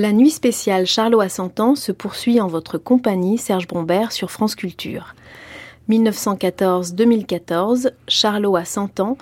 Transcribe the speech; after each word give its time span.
La 0.00 0.12
nuit 0.12 0.30
spéciale 0.30 0.86
Charlot 0.86 1.20
à 1.20 1.28
100 1.28 1.60
ans 1.60 1.74
se 1.74 1.92
poursuit 1.92 2.40
en 2.40 2.46
votre 2.46 2.78
compagnie, 2.78 3.36
Serge 3.36 3.66
Brombert, 3.66 4.12
sur 4.12 4.30
France 4.30 4.54
Culture. 4.54 5.14
1914-2014, 5.90 7.90
Charlot 8.08 8.56
à 8.56 8.64
100 8.64 9.00
ans, 9.00 9.18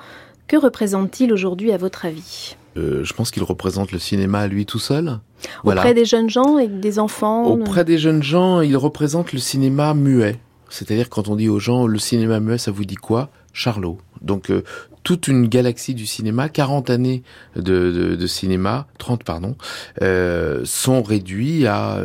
que 0.46 0.56
représente-t-il 0.56 1.32
aujourd'hui 1.32 1.72
à 1.72 1.78
votre 1.78 2.06
avis? 2.06 2.54
Euh, 2.76 3.02
je 3.02 3.12
pense 3.12 3.32
qu'il 3.32 3.42
représente 3.42 3.90
le 3.90 3.98
cinéma 3.98 4.38
à 4.38 4.46
lui 4.46 4.66
tout 4.66 4.78
seul. 4.78 5.18
Auprès 5.64 5.94
des 5.94 6.04
jeunes 6.04 6.30
gens 6.30 6.58
et 6.58 6.68
des 6.68 7.00
enfants 7.00 7.46
Auprès 7.46 7.84
des 7.84 7.98
jeunes 7.98 8.22
gens, 8.22 8.60
il 8.60 8.76
représente 8.76 9.32
le 9.32 9.40
cinéma 9.40 9.94
muet. 9.94 10.38
C'est-à-dire 10.68 11.08
quand 11.08 11.26
on 11.26 11.34
dit 11.34 11.48
aux 11.48 11.58
gens 11.58 11.88
le 11.88 11.98
cinéma 11.98 12.38
muet, 12.38 12.56
ça 12.56 12.70
vous 12.70 12.84
dit 12.84 12.94
quoi? 12.94 13.30
Charlot. 13.52 13.98
Donc 14.22 14.50
euh, 14.50 14.62
toute 15.02 15.28
une 15.28 15.48
galaxie 15.48 15.94
du 15.94 16.06
cinéma, 16.06 16.48
40 16.48 16.90
années 16.90 17.22
de, 17.56 18.26
cinéma, 18.26 18.86
30 18.98 19.24
pardon, 19.24 19.56
euh, 20.02 20.62
sont 20.64 21.02
réduits 21.02 21.66
à, 21.66 21.98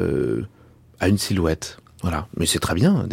à 0.99 1.07
une 1.09 1.17
silhouette. 1.17 1.77
Voilà, 2.03 2.27
mais 2.37 2.45
c'est 2.45 2.59
très 2.59 2.75
bien. 2.75 3.07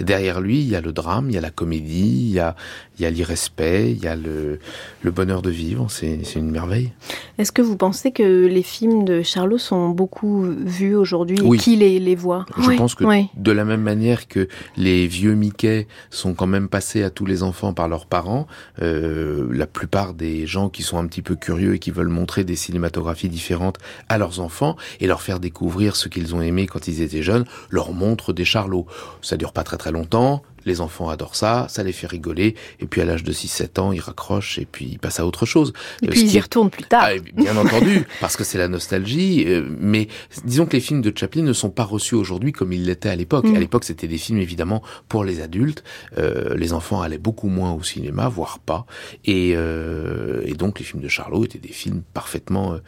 Derrière 0.00 0.40
lui, 0.40 0.60
il 0.60 0.68
y 0.68 0.76
a 0.76 0.80
le 0.80 0.92
drame, 0.92 1.28
il 1.30 1.34
y 1.34 1.38
a 1.38 1.40
la 1.40 1.50
comédie, 1.50 2.28
il 2.28 2.30
y 2.30 2.38
a, 2.38 2.54
il 2.96 3.02
y 3.02 3.06
a 3.06 3.10
l'irrespect, 3.10 3.90
il 3.90 4.02
y 4.02 4.06
a 4.06 4.14
le, 4.14 4.60
le 5.02 5.10
bonheur 5.10 5.42
de 5.42 5.50
vivre, 5.50 5.88
c'est 5.90 6.22
une 6.36 6.52
merveille. 6.52 6.92
Est-ce 7.38 7.50
que 7.50 7.60
vous 7.60 7.76
pensez 7.76 8.12
que 8.12 8.46
les 8.46 8.62
films 8.62 9.04
de 9.04 9.22
Charlot 9.22 9.58
sont 9.58 9.88
beaucoup 9.88 10.44
vus 10.44 10.94
aujourd'hui 10.94 11.38
et 11.38 11.56
qui 11.58 11.74
les, 11.74 11.98
les 11.98 12.14
voit? 12.14 12.46
Je 12.56 12.76
pense 12.76 12.94
que 12.94 13.04
de 13.36 13.50
la 13.50 13.64
même 13.64 13.82
manière 13.82 14.28
que 14.28 14.48
les 14.76 15.08
vieux 15.08 15.34
Mickey 15.34 15.88
sont 16.10 16.32
quand 16.34 16.46
même 16.46 16.68
passés 16.68 17.02
à 17.02 17.10
tous 17.10 17.26
les 17.26 17.42
enfants 17.42 17.74
par 17.74 17.88
leurs 17.88 18.06
parents, 18.06 18.46
euh, 18.80 19.48
la 19.52 19.66
plupart 19.66 20.14
des 20.14 20.46
gens 20.46 20.68
qui 20.68 20.84
sont 20.84 20.98
un 20.98 21.06
petit 21.08 21.22
peu 21.22 21.34
curieux 21.34 21.74
et 21.74 21.78
qui 21.80 21.90
veulent 21.90 22.08
montrer 22.08 22.44
des 22.44 22.56
cinématographies 22.56 23.28
différentes 23.28 23.78
à 24.08 24.18
leurs 24.18 24.38
enfants 24.38 24.76
et 25.00 25.08
leur 25.08 25.20
faire 25.20 25.40
découvrir 25.40 25.96
ce 25.96 26.08
qu'ils 26.08 26.36
ont 26.36 26.40
aimé 26.40 26.68
quand 26.68 26.86
ils 26.86 27.02
étaient 27.02 27.22
jeunes, 27.22 27.44
leur 27.70 27.92
montrent 27.92 28.35
des 28.36 28.44
Charlots. 28.44 28.86
Ça 29.22 29.36
dure 29.36 29.52
pas 29.52 29.64
très 29.64 29.76
très 29.76 29.90
longtemps, 29.90 30.42
les 30.66 30.80
enfants 30.80 31.08
adorent 31.08 31.36
ça, 31.36 31.66
ça 31.70 31.82
les 31.82 31.92
fait 31.92 32.08
rigoler, 32.08 32.56
et 32.80 32.86
puis 32.86 33.00
à 33.00 33.04
l'âge 33.04 33.24
de 33.24 33.32
6-7 33.32 33.80
ans, 33.80 33.92
ils 33.92 34.00
raccrochent 34.00 34.58
et 34.58 34.66
puis 34.66 34.86
ils 34.92 34.98
passent 34.98 35.20
à 35.20 35.26
autre 35.26 35.46
chose. 35.46 35.72
Et 36.02 36.06
euh, 36.06 36.10
puis 36.10 36.22
ils 36.22 36.34
y 36.34 36.40
retournent 36.40 36.70
plus 36.70 36.84
tard. 36.84 37.06
Ah, 37.06 37.18
bien 37.34 37.56
entendu, 37.56 38.04
parce 38.20 38.36
que 38.36 38.44
c'est 38.44 38.58
la 38.58 38.68
nostalgie, 38.68 39.44
euh, 39.46 39.66
mais 39.80 40.08
disons 40.44 40.66
que 40.66 40.72
les 40.72 40.80
films 40.80 41.00
de 41.00 41.16
Chaplin 41.16 41.42
ne 41.42 41.52
sont 41.52 41.70
pas 41.70 41.84
reçus 41.84 42.16
aujourd'hui 42.16 42.52
comme 42.52 42.72
ils 42.72 42.84
l'étaient 42.84 43.08
à 43.08 43.16
l'époque. 43.16 43.44
Mm. 43.44 43.54
À 43.54 43.60
l'époque, 43.60 43.84
c'était 43.84 44.08
des 44.08 44.18
films 44.18 44.40
évidemment 44.40 44.82
pour 45.08 45.24
les 45.24 45.40
adultes, 45.40 45.84
euh, 46.18 46.56
les 46.56 46.72
enfants 46.72 47.00
allaient 47.00 47.16
beaucoup 47.18 47.48
moins 47.48 47.72
au 47.72 47.82
cinéma, 47.82 48.28
voire 48.28 48.58
pas, 48.58 48.86
et, 49.24 49.50
et 49.50 50.54
donc 50.54 50.80
les 50.80 50.84
films 50.84 51.02
de 51.02 51.08
Charlot 51.08 51.44
étaient 51.44 51.58
des 51.58 51.68
films 51.68 52.02
parfaitement 52.12 52.78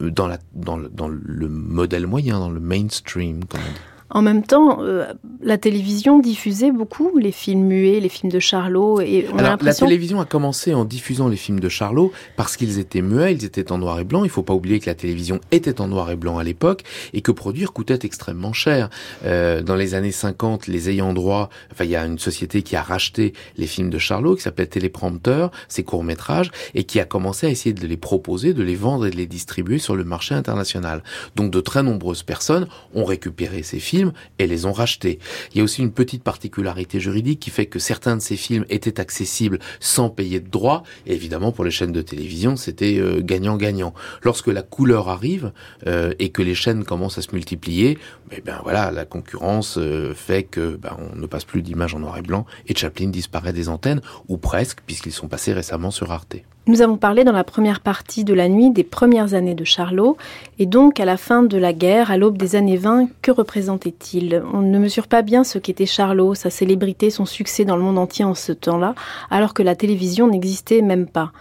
dans, 0.00 0.28
la, 0.28 0.38
dans, 0.54 0.76
le, 0.76 0.88
dans 0.88 1.08
le 1.08 1.48
modèle 1.48 2.06
moyen, 2.06 2.38
dans 2.38 2.50
le 2.50 2.60
mainstream, 2.60 3.44
comme 3.44 3.60
on 3.60 3.72
dit. 3.72 3.93
En 4.14 4.22
même 4.22 4.44
temps, 4.44 4.78
euh, 4.80 5.06
la 5.42 5.58
télévision 5.58 6.20
diffusait 6.20 6.70
beaucoup 6.70 7.18
les 7.18 7.32
films 7.32 7.64
muets, 7.64 7.98
les 7.98 8.08
films 8.08 8.30
de 8.30 8.38
Charlot. 8.38 9.00
Et 9.00 9.26
on 9.32 9.38
Alors, 9.38 9.58
la 9.60 9.74
télévision 9.74 10.20
a 10.20 10.24
commencé 10.24 10.72
en 10.72 10.84
diffusant 10.84 11.26
les 11.26 11.36
films 11.36 11.58
de 11.58 11.68
Charlot 11.68 12.12
parce 12.36 12.56
qu'ils 12.56 12.78
étaient 12.78 13.02
muets, 13.02 13.34
ils 13.34 13.44
étaient 13.44 13.72
en 13.72 13.78
noir 13.78 13.98
et 13.98 14.04
blanc. 14.04 14.22
Il 14.22 14.30
faut 14.30 14.44
pas 14.44 14.54
oublier 14.54 14.78
que 14.78 14.86
la 14.86 14.94
télévision 14.94 15.40
était 15.50 15.80
en 15.80 15.88
noir 15.88 16.12
et 16.12 16.16
blanc 16.16 16.38
à 16.38 16.44
l'époque 16.44 16.84
et 17.12 17.22
que 17.22 17.32
produire 17.32 17.72
coûtait 17.72 17.98
extrêmement 18.04 18.52
cher. 18.52 18.88
Euh, 19.24 19.62
dans 19.62 19.74
les 19.74 19.96
années 19.96 20.12
50, 20.12 20.68
les 20.68 20.90
ayants 20.90 21.12
droit, 21.12 21.50
enfin, 21.72 21.82
il 21.82 21.90
y 21.90 21.96
a 21.96 22.06
une 22.06 22.20
société 22.20 22.62
qui 22.62 22.76
a 22.76 22.82
racheté 22.82 23.32
les 23.56 23.66
films 23.66 23.90
de 23.90 23.98
Charlot 23.98 24.36
qui 24.36 24.42
s'appelait 24.42 24.66
Téléprompteur, 24.66 25.50
ces 25.66 25.82
courts 25.82 26.04
métrages, 26.04 26.52
et 26.74 26.84
qui 26.84 27.00
a 27.00 27.04
commencé 27.04 27.48
à 27.48 27.50
essayer 27.50 27.72
de 27.72 27.84
les 27.84 27.96
proposer, 27.96 28.54
de 28.54 28.62
les 28.62 28.76
vendre 28.76 29.06
et 29.06 29.10
de 29.10 29.16
les 29.16 29.26
distribuer 29.26 29.80
sur 29.80 29.96
le 29.96 30.04
marché 30.04 30.36
international. 30.36 31.02
Donc, 31.34 31.50
de 31.50 31.60
très 31.60 31.82
nombreuses 31.82 32.22
personnes 32.22 32.68
ont 32.94 33.04
récupéré 33.04 33.64
ces 33.64 33.80
films 33.80 34.03
et 34.38 34.46
les 34.46 34.66
ont 34.66 34.72
rachetés. 34.72 35.18
Il 35.52 35.58
y 35.58 35.60
a 35.60 35.64
aussi 35.64 35.82
une 35.82 35.92
petite 35.92 36.22
particularité 36.22 37.00
juridique 37.00 37.40
qui 37.40 37.50
fait 37.50 37.66
que 37.66 37.78
certains 37.78 38.16
de 38.16 38.22
ces 38.22 38.36
films 38.36 38.64
étaient 38.68 39.00
accessibles 39.00 39.58
sans 39.80 40.10
payer 40.10 40.40
de 40.40 40.48
droits. 40.48 40.82
Et 41.06 41.14
évidemment, 41.14 41.52
pour 41.52 41.64
les 41.64 41.70
chaînes 41.70 41.92
de 41.92 42.02
télévision, 42.02 42.56
c'était 42.56 42.98
euh, 42.98 43.20
gagnant-gagnant. 43.20 43.94
Lorsque 44.22 44.48
la 44.48 44.62
couleur 44.62 45.08
arrive 45.08 45.52
euh, 45.86 46.12
et 46.18 46.30
que 46.30 46.42
les 46.42 46.54
chaînes 46.54 46.84
commencent 46.84 47.18
à 47.18 47.22
se 47.22 47.32
multiplier, 47.32 47.98
eh 48.32 48.40
ben 48.40 48.60
voilà, 48.62 48.90
la 48.90 49.04
concurrence 49.04 49.76
euh, 49.78 50.14
fait 50.14 50.44
que 50.44 50.76
ben, 50.76 50.96
on 50.98 51.16
ne 51.16 51.26
passe 51.26 51.44
plus 51.44 51.62
d'images 51.62 51.94
en 51.94 52.00
noir 52.00 52.16
et 52.18 52.22
blanc 52.22 52.46
et 52.66 52.74
Chaplin 52.74 53.08
disparaît 53.08 53.52
des 53.52 53.68
antennes 53.68 54.00
ou 54.28 54.36
presque 54.36 54.80
puisqu'ils 54.86 55.12
sont 55.12 55.28
passés 55.28 55.52
récemment 55.52 55.90
sur 55.90 56.10
Arte. 56.10 56.36
Nous 56.66 56.80
avons 56.80 56.96
parlé 56.96 57.24
dans 57.24 57.32
la 57.32 57.44
première 57.44 57.80
partie 57.80 58.24
de 58.24 58.32
la 58.32 58.48
nuit 58.48 58.70
des 58.70 58.84
premières 58.84 59.34
années 59.34 59.54
de 59.54 59.64
Charlot, 59.64 60.16
et 60.58 60.64
donc 60.64 60.98
à 60.98 61.04
la 61.04 61.18
fin 61.18 61.42
de 61.42 61.58
la 61.58 61.74
guerre, 61.74 62.10
à 62.10 62.16
l'aube 62.16 62.38
des 62.38 62.56
années 62.56 62.78
20, 62.78 63.08
que 63.20 63.30
représentait-il? 63.30 64.42
On 64.50 64.62
ne 64.62 64.78
mesure 64.78 65.06
pas 65.06 65.20
bien 65.20 65.44
ce 65.44 65.58
qu'était 65.58 65.84
Charlot, 65.84 66.34
sa 66.34 66.48
célébrité, 66.48 67.10
son 67.10 67.26
succès 67.26 67.66
dans 67.66 67.76
le 67.76 67.82
monde 67.82 67.98
entier 67.98 68.24
en 68.24 68.34
ce 68.34 68.52
temps-là, 68.52 68.94
alors 69.30 69.52
que 69.52 69.62
la 69.62 69.76
télévision 69.76 70.26
n'existait 70.26 70.80
même 70.80 71.06
pas. 71.06 71.32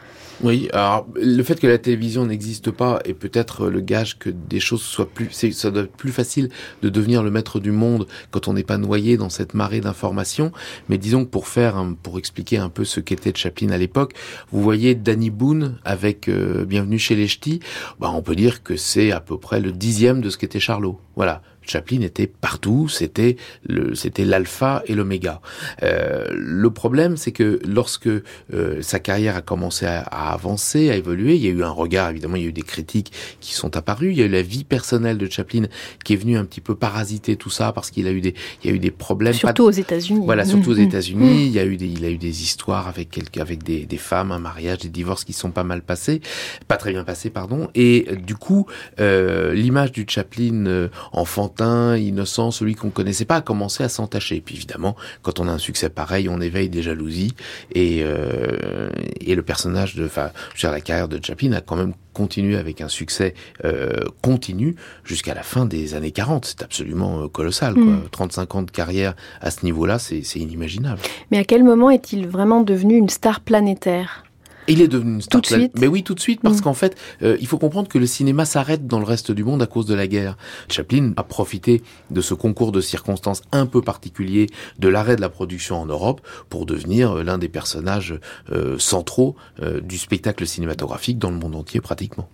Oui, 0.42 0.68
alors 0.74 1.08
le 1.16 1.42
fait 1.44 1.60
que 1.60 1.68
la 1.68 1.78
télévision 1.78 2.26
n'existe 2.26 2.72
pas 2.72 3.00
est 3.06 3.14
peut-être 3.14 3.68
le 3.68 3.82
gage 3.82 4.18
que 4.18 4.30
des 4.30 4.60
choses 4.60 4.82
soient 4.82 5.10
plus, 5.10 5.30
ça 5.32 5.72
doit 5.72 5.84
être 5.84 5.96
plus 5.96 6.12
facile 6.12 6.50
de 6.82 6.90
devenir 6.90 7.24
le 7.24 7.32
maître 7.32 7.60
du 7.60 7.72
monde 7.72 8.08
quand 8.32 8.48
on 8.48 8.54
n'est 8.54 8.64
pas 8.64 8.78
noyé 8.78 9.16
dans 9.16 9.30
cette 9.30 9.54
marée 9.54 9.80
d'informations. 9.80 10.52
Mais 10.90 10.98
disons 10.98 11.24
que 11.24 11.30
pour 11.30 11.48
faire, 11.48 11.86
pour 12.02 12.18
expliquer 12.18 12.58
un 12.58 12.70
peu 12.70 12.84
ce 12.84 13.00
qu'était 13.00 13.34
Chaplin 13.34 13.70
à 13.70 13.78
l'époque, 13.78 14.14
vous 14.52 14.62
voyez 14.62 14.96
Danny 14.96 15.30
Boone 15.30 15.80
avec 15.86 16.28
euh, 16.28 16.66
Bienvenue 16.66 17.00
chez 17.00 17.16
les 17.16 17.28
Ch'tis, 17.28 17.60
bah 18.00 18.12
on 18.14 18.22
peut 18.22 18.36
dire 18.36 18.64
que 18.64 18.76
c'est 18.76 19.12
à 19.12 19.20
peu 19.20 19.38
près 19.38 19.60
le 19.60 19.72
dixième 19.72 20.20
de 20.20 20.30
ce 20.30 20.38
qu'était 20.38 20.60
Charlot. 20.60 21.00
Voilà. 21.16 21.42
Chaplin 21.66 22.02
était 22.02 22.28
partout, 22.28 22.88
c'était 22.88 23.38
le, 23.66 23.96
c'était 23.96 24.26
l'alpha 24.26 24.84
et 24.88 24.96
l'oméga. 24.96 25.42
Euh, 25.82 26.28
le 26.32 26.70
problème, 26.70 27.18
c'est 27.18 27.32
que 27.32 27.60
lorsque 27.66 28.08
euh, 28.08 28.82
sa 28.82 29.00
carrière 29.00 29.36
a 29.36 29.42
commencé 29.42 29.86
à, 29.86 30.02
avancer, 30.32 30.90
à 30.90 30.96
évoluer, 30.96 31.36
il 31.36 31.44
y 31.44 31.48
a 31.48 31.52
eu 31.52 31.64
un 31.64 31.70
regard, 31.70 32.10
évidemment, 32.10 32.36
il 32.36 32.44
y 32.44 32.46
a 32.46 32.50
eu 32.50 32.54
des 32.54 32.62
critiques 32.62 33.12
qui 33.40 33.54
sont 33.54 33.76
apparues, 33.78 34.12
il 34.12 34.18
y 34.18 34.22
a 34.22 34.26
eu 34.26 34.30
la 34.30 34.42
vie 34.42 34.64
personnelle 34.64 35.18
de 35.18 35.30
Chaplin 35.30 35.64
qui 36.04 36.14
est 36.14 36.18
venue 36.18 36.38
un 36.38 36.46
petit 36.46 36.62
peu 36.62 36.76
parasiter 36.76 37.36
tout 37.36 37.50
ça 37.50 37.72
parce 37.72 37.92
qu'il 37.92 38.08
a 38.08 38.12
eu 38.12 38.22
des, 38.22 38.34
il 38.64 38.70
y 38.70 38.74
a 38.74 38.76
eu 38.76 38.80
des 38.80 38.92
problèmes. 38.92 39.34
Surtout 39.34 39.64
aux 39.64 39.72
États-Unis. 39.72 40.22
Voilà, 40.26 40.46
surtout 40.46 40.72
aux 40.72 40.76
mmh, 40.76 40.80
mmh. 40.80 40.88
États-Unis, 40.88 41.34
mmh. 41.34 41.48
il 41.48 41.52
y 41.52 41.60
a 41.60 41.66
eu 41.66 41.78
des, 41.78 41.88
il 41.88 42.06
a 42.06 42.10
eu 42.10 42.18
des 42.18 42.44
histoires 42.44 42.88
avec 42.88 43.10
quelques, 43.10 43.38
avec 43.38 43.64
des, 43.64 43.86
des 43.86 43.98
femmes, 43.98 44.32
un 44.32 44.40
mariage, 44.40 44.80
des 44.80 44.90
divorces 44.90 45.24
qui 45.24 45.34
sont 45.34 45.52
pas 45.52 45.64
mal 45.64 45.82
passés, 45.82 46.22
pas 46.68 46.78
très 46.78 46.92
bien 46.92 47.04
passés, 47.04 47.30
pardon. 47.30 47.70
Et 47.76 48.08
du 48.26 48.36
coup, 48.36 48.68
euh, 49.00 49.54
l'image 49.54 49.92
du 49.92 50.06
Chaplin 50.08 50.66
euh, 50.66 50.90
innocent, 51.62 52.52
celui 52.52 52.76
qu'on 52.76 52.90
connaissait 52.90 53.26
pas, 53.26 53.38
a 53.38 53.42
commencé 53.42 53.84
à 53.84 53.90
s'entacher. 53.90 54.38
Et 54.38 54.42
puis 54.42 54.56
évidemment, 54.56 54.96
quand 55.22 55.40
on 55.40 55.48
a 55.48 55.52
un 55.52 55.58
succès 55.58 55.90
pareil, 55.90 56.30
on 56.30 56.42
éveille 56.42 56.70
des 56.70 56.82
jalousies. 56.84 57.36
Et, 57.74 58.02
euh, 58.04 58.90
et 59.20 59.36
le 59.36 59.42
personnage 59.42 59.96
de, 59.96 60.06
enfin, 60.06 60.32
je 60.56 60.68
la 60.68 60.82
carrière 60.82 61.08
de 61.08 61.20
Chaplin 61.24 61.52
a 61.54 61.62
quand 61.62 61.76
même 61.76 61.94
continué 62.14 62.58
avec 62.58 62.82
un 62.82 62.88
succès 62.88 63.34
euh, 63.66 63.92
continu 64.22 64.76
jusqu'à 65.04 65.34
la 65.34 65.44
fin 65.44 65.66
des 65.66 65.96
années 65.96 66.12
40. 66.12 66.46
C'est 66.46 66.64
absolument 66.64 67.24
euh, 67.24 67.28
colossal. 67.28 67.74
Quoi. 67.74 67.96
35 68.12 68.54
mm. 68.54 68.58
ans 68.58 68.62
de 68.64 68.72
carrière 68.72 69.16
à 69.42 69.52
ce 69.52 69.66
niveau-là, 69.66 70.00
c'est 70.00 70.22
inimaginable. 70.36 71.00
Mais 71.32 71.40
à 71.40 71.44
quel 71.44 71.64
moment 71.64 71.90
est-il 71.90 72.28
vraiment 72.28 72.62
devenu 72.62 72.96
une 72.96 73.10
star 73.10 73.42
planétaire? 73.42 74.23
Il 74.68 74.82
est 74.82 74.88
devenu 74.88 75.16
une 75.16 75.22
star. 75.22 75.42
Tout 75.42 75.50
de 75.50 75.60
suite. 75.60 75.80
Mais 75.80 75.88
oui, 75.88 76.04
tout 76.04 76.16
de 76.16 76.20
suite, 76.20 76.42
parce 76.42 76.60
mm. 76.60 76.62
qu'en 76.62 76.74
fait, 76.74 76.98
euh, 77.22 77.38
il 77.40 77.48
faut 77.48 77.58
comprendre 77.58 77.88
que 77.88 77.98
le 77.98 78.06
cinéma 78.06 78.46
s'arrête 78.46 78.88
dans 78.88 79.00
le 79.00 79.06
reste 79.06 79.32
du 79.32 79.44
monde 79.44 79.62
à 79.62 79.68
cause 79.68 79.86
de 79.86 79.94
la 79.94 80.08
guerre. 80.08 80.38
Chaplin 80.70 81.14
a 81.18 81.24
profité 81.24 81.82
de 82.12 82.22
ce 82.22 82.34
concours 82.34 82.72
de 82.72 82.82
circonstances 82.82 83.42
un 83.52 83.66
peu 83.66 83.82
particulier 83.82 84.48
de 84.80 84.88
l'arrêt 84.88 85.16
de 85.16 85.22
la 85.22 85.30
production 85.30 85.82
en 85.82 85.86
Europe 85.86 86.22
pour 86.50 86.66
devenir 86.66 87.12
euh, 87.12 87.24
l'un 87.24 87.38
des 87.38 87.50
personnages 87.50 88.20
euh, 88.52 88.78
centraux 88.80 89.36
du 89.84 89.98
spectacle 89.98 90.46
cinématographique 90.46 91.18
dans 91.18 91.30
le 91.30 91.38
monde 91.38 91.56
entier 91.56 91.82
pratiquement. 91.82 92.30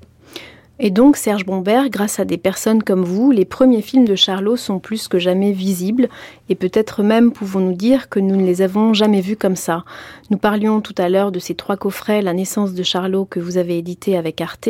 Et 0.82 0.92
donc, 0.92 1.18
Serge 1.18 1.46
Bombert, 1.46 1.90
grâce 1.90 2.22
à 2.22 2.26
des 2.26 2.38
personnes 2.38 2.82
comme 2.82 3.04
vous, 3.04 3.32
les 3.32 3.44
premiers 3.44 3.82
films 3.82 4.06
de 4.06 4.16
Charlot 4.16 4.56
sont 4.56 4.80
plus 4.80 5.10
que 5.10 5.20
jamais 5.20 5.52
visibles, 5.52 6.08
et 6.48 6.56
peut-être 6.56 7.04
même 7.04 7.34
pouvons-nous 7.34 7.74
dire 7.74 8.08
que 8.08 8.22
nous 8.22 8.38
ne 8.38 8.46
les 8.46 8.62
avons 8.62 8.94
jamais 8.94 9.20
vus 9.20 9.36
comme 9.36 9.58
ça. 9.58 9.84
Nous 10.30 10.38
parlions 10.38 10.80
tout 10.80 10.96
à 10.98 11.10
l'heure 11.10 11.34
de 11.34 11.40
ces 11.40 11.54
trois 11.54 11.76
coffrets, 11.76 12.22
La 12.22 12.34
naissance 12.34 12.74
de 12.74 12.84
Charlot, 12.84 13.26
que 13.26 13.42
vous 13.42 13.58
avez 13.58 13.78
édité 13.78 14.18
avec 14.18 14.40
Arte, 14.40 14.70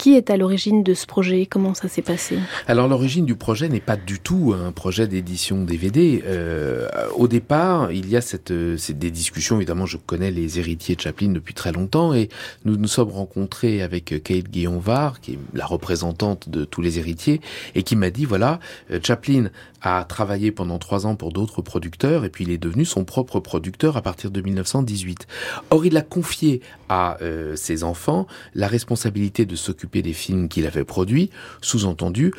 qui 0.00 0.14
est 0.14 0.30
à 0.30 0.38
l'origine 0.38 0.82
de 0.82 0.94
ce 0.94 1.04
projet? 1.04 1.44
Comment 1.44 1.74
ça 1.74 1.86
s'est 1.86 2.00
passé? 2.00 2.38
Alors 2.66 2.88
l'origine 2.88 3.26
du 3.26 3.34
projet 3.34 3.68
n'est 3.68 3.80
pas 3.80 3.98
du 3.98 4.18
tout 4.18 4.54
un 4.58 4.72
projet 4.72 5.06
d'édition 5.06 5.62
DVD. 5.62 6.24
Euh, 6.24 6.88
au 7.16 7.28
départ, 7.28 7.92
il 7.92 8.08
y 8.08 8.16
a 8.16 8.22
cette, 8.22 8.54
cette, 8.78 8.98
des 8.98 9.10
discussions. 9.10 9.56
Évidemment, 9.56 9.84
je 9.84 9.98
connais 9.98 10.30
les 10.30 10.58
héritiers 10.58 10.96
de 10.96 11.02
Chaplin 11.02 11.28
depuis 11.28 11.52
très 11.52 11.70
longtemps 11.70 12.14
et 12.14 12.30
nous 12.64 12.78
nous 12.78 12.88
sommes 12.88 13.10
rencontrés 13.10 13.82
avec 13.82 14.22
Kate 14.24 14.48
Guillon-Var, 14.48 15.20
qui 15.20 15.32
est 15.32 15.38
la 15.52 15.66
représentante 15.66 16.48
de 16.48 16.64
tous 16.64 16.80
les 16.80 16.98
héritiers, 16.98 17.42
et 17.74 17.82
qui 17.82 17.94
m'a 17.94 18.08
dit 18.08 18.24
voilà, 18.24 18.58
euh, 18.90 19.00
Chaplin 19.02 19.50
a 19.82 20.04
travaillé 20.04 20.50
pendant 20.50 20.78
trois 20.78 21.06
ans 21.06 21.14
pour 21.14 21.32
d'autres 21.32 21.62
producteurs 21.62 22.24
et 22.24 22.28
puis 22.28 22.44
il 22.44 22.50
est 22.50 22.58
devenu 22.58 22.84
son 22.84 23.04
propre 23.04 23.40
producteur 23.40 23.96
à 23.96 24.02
partir 24.02 24.30
de 24.30 24.40
1918. 24.40 25.26
Or, 25.70 25.84
il 25.86 25.96
a 25.96 26.02
confié 26.02 26.60
à 26.88 27.18
euh, 27.22 27.56
ses 27.56 27.84
enfants 27.84 28.26
la 28.54 28.66
responsabilité 28.66 29.46
de 29.46 29.56
s'occuper 29.56 29.89
s'occuper 29.90 30.02
des 30.02 30.12
films 30.12 30.48
qu'il 30.48 30.66
avait 30.66 30.84
produits, 30.84 31.30
sous-entendu 31.62 32.32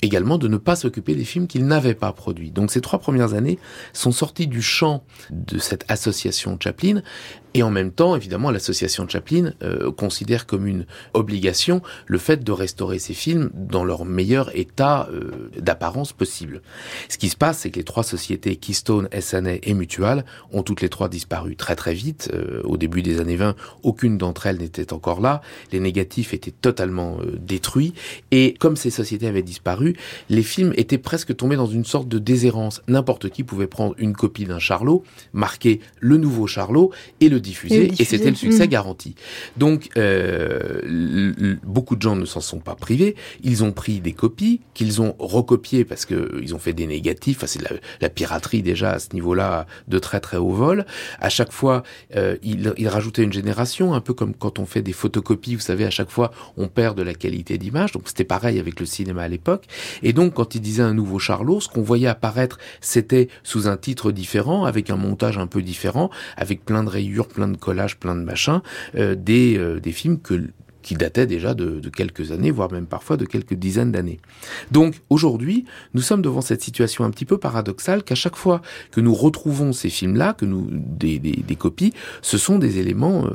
également 0.00 0.38
de 0.38 0.48
ne 0.48 0.56
pas 0.56 0.74
s'occuper 0.74 1.14
des 1.14 1.24
films 1.24 1.46
qu'il 1.46 1.66
n'avait 1.66 1.94
pas 1.94 2.12
produits. 2.12 2.50
Donc 2.50 2.70
ces 2.70 2.80
trois 2.80 2.98
premières 2.98 3.34
années 3.34 3.58
sont 3.92 4.12
sorties 4.12 4.46
du 4.46 4.62
champ 4.62 5.04
de 5.30 5.58
cette 5.58 5.84
association 5.88 6.56
Chaplin 6.58 7.02
et 7.54 7.62
en 7.62 7.70
même 7.70 7.92
temps, 7.92 8.16
évidemment, 8.16 8.50
l'association 8.50 9.08
Chaplin 9.08 9.52
euh, 9.62 9.92
considère 9.92 10.44
comme 10.46 10.66
une 10.66 10.86
obligation 11.12 11.82
le 12.06 12.18
fait 12.18 12.42
de 12.42 12.50
restaurer 12.50 12.98
ces 12.98 13.14
films 13.14 13.50
dans 13.54 13.84
leur 13.84 14.04
meilleur 14.04 14.54
état 14.56 15.08
euh, 15.12 15.50
d'apparence 15.60 16.12
possible. 16.12 16.62
Ce 17.08 17.16
qui 17.16 17.28
se 17.28 17.36
passe, 17.36 17.58
c'est 17.58 17.70
que 17.70 17.76
les 17.76 17.84
trois 17.84 18.02
sociétés 18.02 18.56
Keystone, 18.56 19.08
SNA 19.18 19.54
et 19.62 19.74
Mutual 19.74 20.24
ont 20.52 20.64
toutes 20.64 20.80
les 20.80 20.88
trois 20.88 21.08
disparu 21.08 21.54
très 21.54 21.76
très 21.76 21.94
vite. 21.94 22.28
Euh, 22.34 22.60
au 22.64 22.76
début 22.76 23.02
des 23.02 23.20
années 23.20 23.36
20, 23.36 23.54
aucune 23.84 24.18
d'entre 24.18 24.46
elles 24.46 24.58
n'était 24.58 24.92
encore 24.92 25.20
là. 25.20 25.40
Les 25.70 25.78
négatifs 25.78 26.34
étaient 26.34 26.50
totalement 26.50 27.18
détruits. 27.38 27.94
Et 28.32 28.54
comme 28.54 28.74
ces 28.74 28.90
sociétés 28.90 29.28
avaient 29.28 29.42
disparu, 29.42 29.96
les 30.28 30.42
films 30.42 30.72
étaient 30.76 30.98
presque 30.98 31.36
tombés 31.36 31.56
dans 31.56 31.66
une 31.66 31.84
sorte 31.84 32.08
de 32.08 32.18
déshérence. 32.18 32.82
N'importe 32.88 33.28
qui 33.30 33.44
pouvait 33.44 33.68
prendre 33.68 33.94
une 33.98 34.14
copie 34.14 34.44
d'un 34.44 34.58
Charlot, 34.58 35.04
marquer 35.32 35.80
le 36.00 36.16
nouveau 36.16 36.48
Charlot 36.48 36.90
et 37.20 37.28
le 37.28 37.43
diffuser, 37.44 37.92
et, 37.98 38.04
c'était 38.04 38.30
le 38.30 38.36
succès 38.36 38.66
mm. 38.66 38.70
garanti. 38.70 39.14
Donc, 39.56 39.90
euh, 39.96 41.56
beaucoup 41.62 41.96
de 41.96 42.02
gens 42.02 42.16
ne 42.16 42.24
s'en 42.24 42.40
sont 42.40 42.58
pas 42.58 42.74
privés. 42.74 43.14
Ils 43.42 43.62
ont 43.62 43.72
pris 43.72 44.00
des 44.00 44.12
copies 44.12 44.60
qu'ils 44.74 45.00
ont 45.00 45.14
recopiées 45.18 45.84
parce 45.84 46.04
que 46.06 46.40
ils 46.42 46.54
ont 46.54 46.58
fait 46.58 46.72
des 46.72 46.86
négatifs. 46.86 47.38
Enfin, 47.38 47.46
c'est 47.46 47.62
la, 47.62 47.70
la, 48.00 48.08
piraterie 48.08 48.62
déjà 48.62 48.92
à 48.92 48.98
ce 48.98 49.08
niveau-là 49.12 49.66
de 49.88 49.98
très 49.98 50.20
très 50.20 50.36
haut 50.36 50.52
vol. 50.52 50.86
À 51.20 51.28
chaque 51.28 51.52
fois, 51.52 51.82
euh, 52.16 52.36
ils, 52.42 52.72
ils 52.76 52.88
rajoutaient 52.88 53.22
une 53.22 53.32
génération, 53.32 53.94
un 53.94 54.00
peu 54.00 54.14
comme 54.14 54.34
quand 54.34 54.58
on 54.58 54.66
fait 54.66 54.82
des 54.82 54.92
photocopies. 54.92 55.54
Vous 55.54 55.60
savez, 55.60 55.84
à 55.84 55.90
chaque 55.90 56.10
fois, 56.10 56.32
on 56.56 56.68
perd 56.68 56.96
de 56.96 57.02
la 57.02 57.14
qualité 57.14 57.58
d'image. 57.58 57.92
Donc, 57.92 58.04
c'était 58.06 58.24
pareil 58.24 58.58
avec 58.58 58.80
le 58.80 58.86
cinéma 58.86 59.22
à 59.22 59.28
l'époque. 59.28 59.64
Et 60.02 60.12
donc, 60.12 60.34
quand 60.34 60.54
ils 60.54 60.60
disaient 60.60 60.82
un 60.82 60.94
nouveau 60.94 61.18
Charlot, 61.18 61.60
ce 61.60 61.68
qu'on 61.68 61.82
voyait 61.82 62.08
apparaître, 62.08 62.58
c'était 62.80 63.28
sous 63.42 63.68
un 63.68 63.76
titre 63.76 64.12
différent, 64.12 64.64
avec 64.64 64.90
un 64.90 64.96
montage 64.96 65.38
un 65.38 65.46
peu 65.46 65.62
différent, 65.62 66.10
avec 66.36 66.64
plein 66.64 66.84
de 66.84 66.88
rayures, 66.88 67.28
plein 67.34 67.48
de 67.48 67.56
collages, 67.56 67.96
plein 67.98 68.14
de 68.14 68.22
machins, 68.22 68.62
euh, 68.94 69.14
des, 69.14 69.58
euh, 69.58 69.80
des 69.80 69.92
films 69.92 70.20
que 70.20 70.48
qui 70.84 70.94
datait 70.94 71.26
déjà 71.26 71.54
de, 71.54 71.80
quelques 71.88 72.30
années, 72.30 72.50
voire 72.50 72.70
même 72.70 72.86
parfois 72.86 73.16
de 73.16 73.24
quelques 73.24 73.54
dizaines 73.54 73.90
d'années. 73.90 74.20
Donc 74.70 75.00
aujourd'hui, 75.08 75.64
nous 75.94 76.02
sommes 76.02 76.22
devant 76.22 76.42
cette 76.42 76.62
situation 76.62 77.04
un 77.04 77.10
petit 77.10 77.24
peu 77.24 77.38
paradoxale 77.38 78.04
qu'à 78.04 78.14
chaque 78.14 78.36
fois 78.36 78.60
que 78.92 79.00
nous 79.00 79.14
retrouvons 79.14 79.72
ces 79.72 79.88
films-là, 79.88 80.34
que 80.34 80.44
nous 80.44 80.68
des, 80.70 81.18
des, 81.18 81.56
copies, 81.56 81.94
ce 82.20 82.36
sont 82.36 82.58
des 82.58 82.78
éléments 82.78 83.24
euh, 83.24 83.30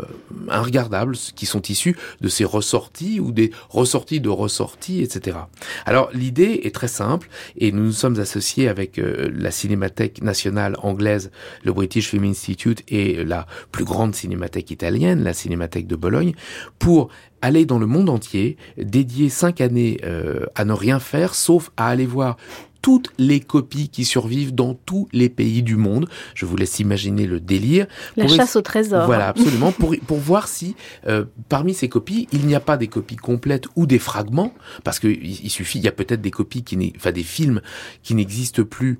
inregardables 0.49 1.15
qui 1.35 1.47
sont 1.47 1.61
issus 1.63 1.97
de 2.21 2.27
ces 2.27 2.45
ressorties 2.45 3.19
ou 3.19 3.31
des 3.31 3.51
ressorties 3.69 4.21
de 4.21 4.29
ressorties, 4.29 5.01
etc. 5.01 5.37
Alors 5.85 6.11
l'idée 6.13 6.61
est 6.63 6.75
très 6.75 6.87
simple 6.87 7.29
et 7.57 7.71
nous 7.71 7.83
nous 7.83 7.91
sommes 7.93 8.19
associés 8.19 8.67
avec 8.67 8.99
euh, 8.99 9.31
la 9.33 9.49
Cinémathèque 9.49 10.21
nationale 10.21 10.75
anglaise, 10.83 11.31
le 11.63 11.73
British 11.73 12.09
Film 12.09 12.25
Institute 12.25 12.83
et 12.89 13.23
la 13.23 13.47
plus 13.71 13.85
grande 13.85 14.13
cinémathèque 14.13 14.69
italienne, 14.69 15.23
la 15.23 15.33
Cinémathèque 15.33 15.87
de 15.87 15.95
Bologne, 15.95 16.33
pour 16.77 17.09
aller 17.41 17.65
dans 17.65 17.79
le 17.79 17.85
monde 17.85 18.09
entier, 18.09 18.57
dédier 18.77 19.29
cinq 19.29 19.61
années 19.61 19.99
euh, 20.03 20.45
à 20.55 20.65
ne 20.65 20.73
rien 20.73 20.99
faire, 20.99 21.35
sauf 21.35 21.71
à 21.77 21.87
aller 21.87 22.05
voir 22.05 22.37
toutes 22.81 23.11
les 23.17 23.39
copies 23.39 23.89
qui 23.89 24.05
survivent 24.05 24.55
dans 24.55 24.73
tous 24.73 25.07
les 25.11 25.29
pays 25.29 25.63
du 25.63 25.75
monde. 25.75 26.07
Je 26.33 26.45
vous 26.45 26.55
laisse 26.55 26.79
imaginer 26.79 27.27
le 27.27 27.39
délire. 27.39 27.87
La 28.15 28.27
chasse 28.27 28.55
au 28.55 28.61
trésor. 28.61 29.05
Voilà, 29.05 29.27
absolument. 29.29 29.71
pour, 29.71 29.95
pour 30.07 30.17
voir 30.17 30.47
si 30.47 30.75
euh, 31.07 31.25
parmi 31.49 31.73
ces 31.73 31.89
copies, 31.89 32.27
il 32.31 32.45
n'y 32.45 32.55
a 32.55 32.59
pas 32.59 32.77
des 32.77 32.87
copies 32.87 33.15
complètes 33.15 33.65
ou 33.75 33.85
des 33.85 33.99
fragments, 33.99 34.53
parce 34.83 34.99
qu'il 34.99 35.25
il 35.25 35.49
suffit, 35.49 35.79
il 35.79 35.85
y 35.85 35.87
a 35.87 35.91
peut-être 35.91 36.21
des 36.21 36.31
copies 36.31 36.63
qui, 36.63 36.93
enfin 36.95 37.11
des 37.11 37.23
films 37.23 37.61
qui 38.03 38.15
n'existent 38.15 38.63
plus 38.63 38.99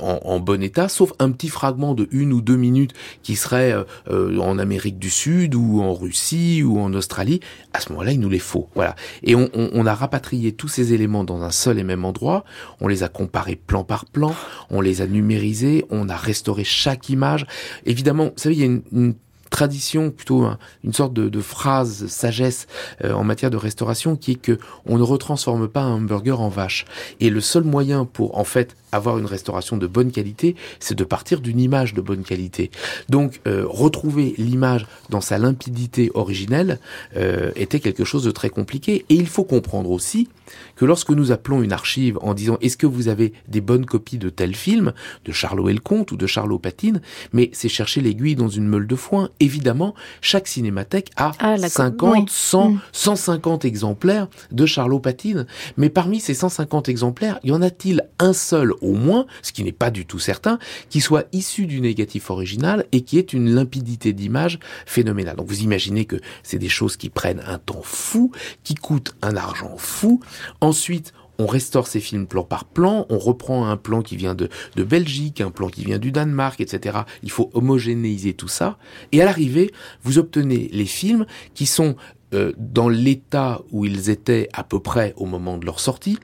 en, 0.00 0.40
bon 0.40 0.62
état, 0.62 0.88
sauf 0.88 1.12
un 1.18 1.30
petit 1.30 1.48
fragment 1.48 1.94
de 1.94 2.08
une 2.10 2.32
ou 2.32 2.40
deux 2.40 2.56
minutes 2.56 2.92
qui 3.22 3.36
serait 3.36 3.72
euh, 3.72 3.84
euh, 4.10 4.38
en 4.38 4.58
Amérique 4.58 4.98
du 4.98 5.10
Sud 5.10 5.54
ou 5.54 5.80
en 5.80 5.94
Russie 5.94 6.62
ou 6.62 6.78
en 6.78 6.92
Australie. 6.94 7.40
À 7.72 7.80
ce 7.80 7.90
moment-là, 7.92 8.12
il 8.12 8.20
nous 8.20 8.28
les 8.28 8.38
faut. 8.38 8.68
Voilà. 8.74 8.94
Et 9.22 9.34
on, 9.34 9.50
on, 9.54 9.86
a 9.86 9.94
rapatrié 9.94 10.52
tous 10.52 10.68
ces 10.68 10.92
éléments 10.92 11.24
dans 11.24 11.42
un 11.42 11.50
seul 11.50 11.78
et 11.78 11.84
même 11.84 12.04
endroit. 12.04 12.44
On 12.80 12.88
les 12.88 13.02
a 13.02 13.08
comparés 13.08 13.56
plan 13.56 13.84
par 13.84 14.06
plan. 14.06 14.34
On 14.70 14.80
les 14.80 15.00
a 15.00 15.06
numérisés. 15.06 15.84
On 15.90 16.08
a 16.08 16.16
restauré 16.16 16.64
chaque 16.64 17.08
image. 17.08 17.46
Évidemment, 17.84 18.26
vous 18.26 18.32
savez, 18.36 18.54
il 18.54 18.60
y 18.60 18.64
a 18.64 18.66
une, 18.66 18.82
une 18.92 19.14
tradition, 19.56 20.10
plutôt 20.10 20.46
une 20.84 20.92
sorte 20.92 21.14
de, 21.14 21.40
phrase 21.40 22.08
sagesse 22.08 22.66
euh, 23.02 23.14
en 23.14 23.24
matière 23.24 23.50
de 23.50 23.56
restauration 23.56 24.14
qui 24.14 24.32
est 24.32 24.34
que 24.34 24.58
on 24.84 24.98
ne 24.98 25.02
retransforme 25.02 25.66
pas 25.66 25.80
un 25.80 25.94
hamburger 25.94 26.42
en 26.42 26.50
vache. 26.50 26.84
Et 27.20 27.30
le 27.30 27.40
seul 27.40 27.64
moyen 27.64 28.04
pour 28.04 28.36
en 28.36 28.44
fait 28.44 28.76
avoir 28.92 29.16
une 29.16 29.24
restauration 29.24 29.78
de 29.78 29.86
bonne 29.86 30.10
qualité, 30.10 30.56
c'est 30.78 30.94
de 30.94 31.04
partir 31.04 31.40
d'une 31.40 31.58
image 31.58 31.94
de 31.94 32.02
bonne 32.02 32.22
qualité. 32.22 32.70
Donc 33.08 33.40
euh, 33.46 33.64
retrouver 33.66 34.34
l'image 34.36 34.86
dans 35.08 35.22
sa 35.22 35.38
limpidité 35.38 36.10
originelle 36.12 36.78
euh, 37.16 37.50
était 37.56 37.80
quelque 37.80 38.04
chose 38.04 38.24
de 38.24 38.32
très 38.32 38.50
compliqué. 38.50 39.06
Et 39.08 39.14
il 39.14 39.26
faut 39.26 39.44
comprendre 39.44 39.90
aussi 39.90 40.28
que 40.76 40.84
lorsque 40.84 41.10
nous 41.10 41.32
appelons 41.32 41.62
une 41.62 41.72
archive 41.72 42.18
en 42.22 42.34
disant 42.34 42.58
est-ce 42.60 42.76
que 42.76 42.86
vous 42.86 43.08
avez 43.08 43.32
des 43.48 43.60
bonnes 43.60 43.86
copies 43.86 44.18
de 44.18 44.30
tel 44.30 44.54
film, 44.54 44.92
de 45.24 45.32
Charlot 45.32 45.68
et 45.68 45.72
le 45.72 45.80
Comte 45.80 46.12
ou 46.12 46.16
de 46.16 46.26
Charlot 46.26 46.58
Patine, 46.58 47.00
mais 47.32 47.50
c'est 47.52 47.68
chercher 47.68 48.00
l'aiguille 48.00 48.36
dans 48.36 48.48
une 48.48 48.66
meule 48.66 48.86
de 48.86 48.96
foin. 48.96 49.30
Évidemment, 49.40 49.94
chaque 50.20 50.48
cinémathèque 50.48 51.10
a 51.16 51.32
50, 51.58 52.30
100, 52.30 52.76
150 52.92 53.64
exemplaires 53.64 54.28
de 54.52 54.66
Charlot 54.66 55.00
Patine. 55.00 55.46
Mais 55.76 55.90
parmi 55.90 56.20
ces 56.20 56.34
150 56.34 56.88
exemplaires, 56.88 57.38
y 57.44 57.52
en 57.52 57.62
a-t-il 57.62 58.02
un 58.18 58.32
seul 58.32 58.72
au 58.80 58.92
moins, 58.92 59.26
ce 59.42 59.52
qui 59.52 59.64
n'est 59.64 59.72
pas 59.72 59.90
du 59.90 60.06
tout 60.06 60.18
certain, 60.18 60.58
qui 60.90 61.00
soit 61.00 61.26
issu 61.32 61.66
du 61.66 61.80
négatif 61.80 62.30
original 62.30 62.86
et 62.92 63.02
qui 63.02 63.18
ait 63.18 63.22
une 63.22 63.54
limpidité 63.54 64.12
d'image 64.12 64.58
phénoménale? 64.86 65.36
Donc 65.36 65.48
vous 65.48 65.62
imaginez 65.62 66.04
que 66.04 66.16
c'est 66.42 66.58
des 66.58 66.68
choses 66.68 66.96
qui 66.96 67.10
prennent 67.10 67.42
un 67.46 67.58
temps 67.58 67.82
fou, 67.82 68.32
qui 68.64 68.74
coûtent 68.74 69.14
un 69.22 69.36
argent 69.36 69.76
fou. 69.76 70.20
Ensuite, 70.60 71.12
on 71.38 71.46
restaure 71.46 71.86
ces 71.86 72.00
films 72.00 72.26
plan 72.26 72.44
par 72.44 72.64
plan, 72.64 73.06
on 73.10 73.18
reprend 73.18 73.68
un 73.68 73.76
plan 73.76 74.02
qui 74.02 74.16
vient 74.16 74.34
de, 74.34 74.48
de, 74.74 74.84
Belgique, 74.84 75.40
un 75.40 75.50
plan 75.50 75.68
qui 75.68 75.84
vient 75.84 75.98
du 75.98 76.12
Danemark, 76.12 76.60
etc. 76.60 77.00
Il 77.22 77.30
faut 77.30 77.50
homogénéiser 77.52 78.34
tout 78.34 78.48
ça. 78.48 78.78
Et 79.12 79.20
à 79.20 79.24
l'arrivée, 79.24 79.70
vous 80.02 80.18
obtenez 80.18 80.68
les 80.72 80.86
films 80.86 81.26
qui 81.54 81.66
sont 81.66 81.96
euh, 82.34 82.52
dans 82.58 82.88
l'état 82.88 83.62
où 83.70 83.84
ils 83.84 84.10
étaient 84.10 84.48
à 84.52 84.64
peu 84.64 84.80
près 84.80 85.14
au 85.16 85.26
moment 85.26 85.58
de 85.58 85.64
leur 85.64 85.78
sortie. 85.78 86.18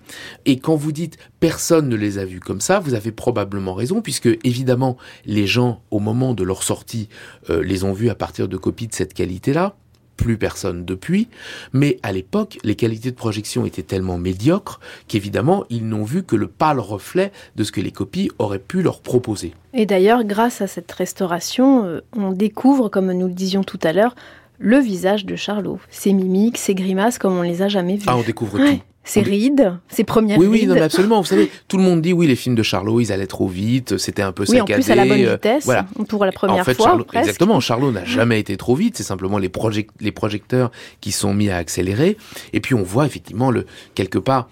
Et 0.47 0.59
quand 0.59 0.75
vous 0.75 0.91
dites 0.91 1.17
personne 1.39 1.89
ne 1.89 1.95
les 1.95 2.19
a 2.19 2.25
vus 2.25 2.41
comme 2.41 2.61
ça, 2.61 2.81
vous 2.81 2.95
avez 2.95 3.13
probablement 3.13 3.75
raison, 3.75 4.03
puisque 4.03 4.29
évidemment 4.43 4.97
les 5.27 5.47
gens 5.47 5.81
au 5.93 6.01
moment 6.01 6.35
de 6.35 6.43
leur 6.43 6.65
sortie 6.65 7.09
euh, 7.51 7.63
les 7.63 7.85
ont 7.85 7.93
vus 7.93 8.11
à 8.11 8.17
partir 8.17 8.49
de 8.49 8.57
copies 8.57 8.89
de 8.89 8.95
cette 8.95 9.15
qualité-là 9.15 9.77
plus 10.23 10.39
personne 10.39 10.85
depuis, 10.85 11.29
mais 11.73 11.99
à 12.03 12.13
l'époque, 12.13 12.59
les 12.63 12.77
qualités 12.77 13.11
de 13.11 13.17
projection 13.17 13.67
étaient 13.67 13.83
tellement 13.83 14.19
médiocres 14.19 14.81
qu'évidemment, 15.09 15.65
ils 15.69 15.87
n'ont 15.87 16.05
vu 16.05 16.23
que 16.23 16.37
le 16.37 16.47
pâle 16.47 16.79
reflet 16.79 17.33
de 17.57 17.65
ce 17.65 17.73
que 17.73 17.81
les 17.81 17.91
copies 17.91 18.31
auraient 18.39 18.59
pu 18.59 18.83
leur 18.83 19.01
proposer. 19.01 19.53
Et 19.75 19.87
d'ailleurs, 19.87 20.25
grâce 20.25 20.61
à 20.61 20.67
cette 20.67 20.93
restauration, 20.93 21.85
euh, 21.85 22.01
on 22.17 22.33
découvre, 22.33 22.89
comme 22.89 23.13
nous 23.13 23.27
le 23.27 23.35
disions 23.35 23.65
tout 23.65 23.81
à 23.83 23.93
l'heure, 23.93 24.15
le 24.59 24.79
visage 24.79 25.27
de 25.27 25.35
Charlot, 25.35 25.81
ses 25.91 26.13
mimiques, 26.13 26.59
ses 26.59 26.75
grimaces 26.75 27.19
comme 27.19 27.37
on 27.37 27.43
les 27.43 27.63
a 27.63 27.69
jamais 27.69 27.97
vues. 27.97 28.07
Ah, 28.07 28.17
on 28.17 28.23
découvre 28.23 28.59
tout. 28.59 28.81
Ses 29.05 29.23
rides, 29.23 29.79
ses 29.89 30.05
premières 30.05 30.39
oui, 30.39 30.47
rides. 30.47 30.61
Oui, 30.63 30.67
non, 30.67 30.75
mais 30.75 30.83
absolument. 30.83 31.21
Vous 31.21 31.27
savez, 31.27 31.51
tout 31.69 31.77
le 31.77 31.83
monde 31.83 32.03
dit 32.03 32.13
oui, 32.13 32.27
les 32.29 32.37
films 32.37 32.55
de 32.55 32.63
Charlot, 32.63 33.01
ils 33.01 33.13
allaient 33.13 33.27
trop 33.27 33.49
vite, 33.49 33.99
c'était 33.99 34.23
un 34.23 34.31
peu 34.31 34.45
oui, 34.49 34.59
saccadé. 34.59 34.75
en 34.75 34.77
plus 34.77 34.91
à 34.91 34.95
la 34.95 35.05
bonne 35.05 35.25
euh, 35.25 35.35
vitesse, 35.35 35.65
voilà. 35.65 35.87
pour 36.09 36.25
la 36.25 36.33
première 36.33 36.61
en 36.61 36.65
fait, 36.65 36.75
fois. 36.75 36.87
Charlot, 36.87 37.07
exactement. 37.13 37.59
Charlot 37.59 37.91
n'a 37.91 38.05
jamais 38.07 38.39
été 38.39 38.57
trop 38.57 38.77
vite. 38.77 38.97
C'est 38.97 39.03
simplement 39.03 39.39
les, 39.39 39.51
les 40.01 40.13
projecteurs 40.13 40.71
qui 41.01 41.11
sont 41.11 41.35
mis 41.35 41.51
à 41.51 41.57
accélérer. 41.57 42.17
Et 42.53 42.61
puis 42.61 42.75
on 42.75 42.83
voit 42.83 43.07
effectivement 43.07 43.51
le 43.51 43.67
quelque 43.95 44.19
part 44.19 44.49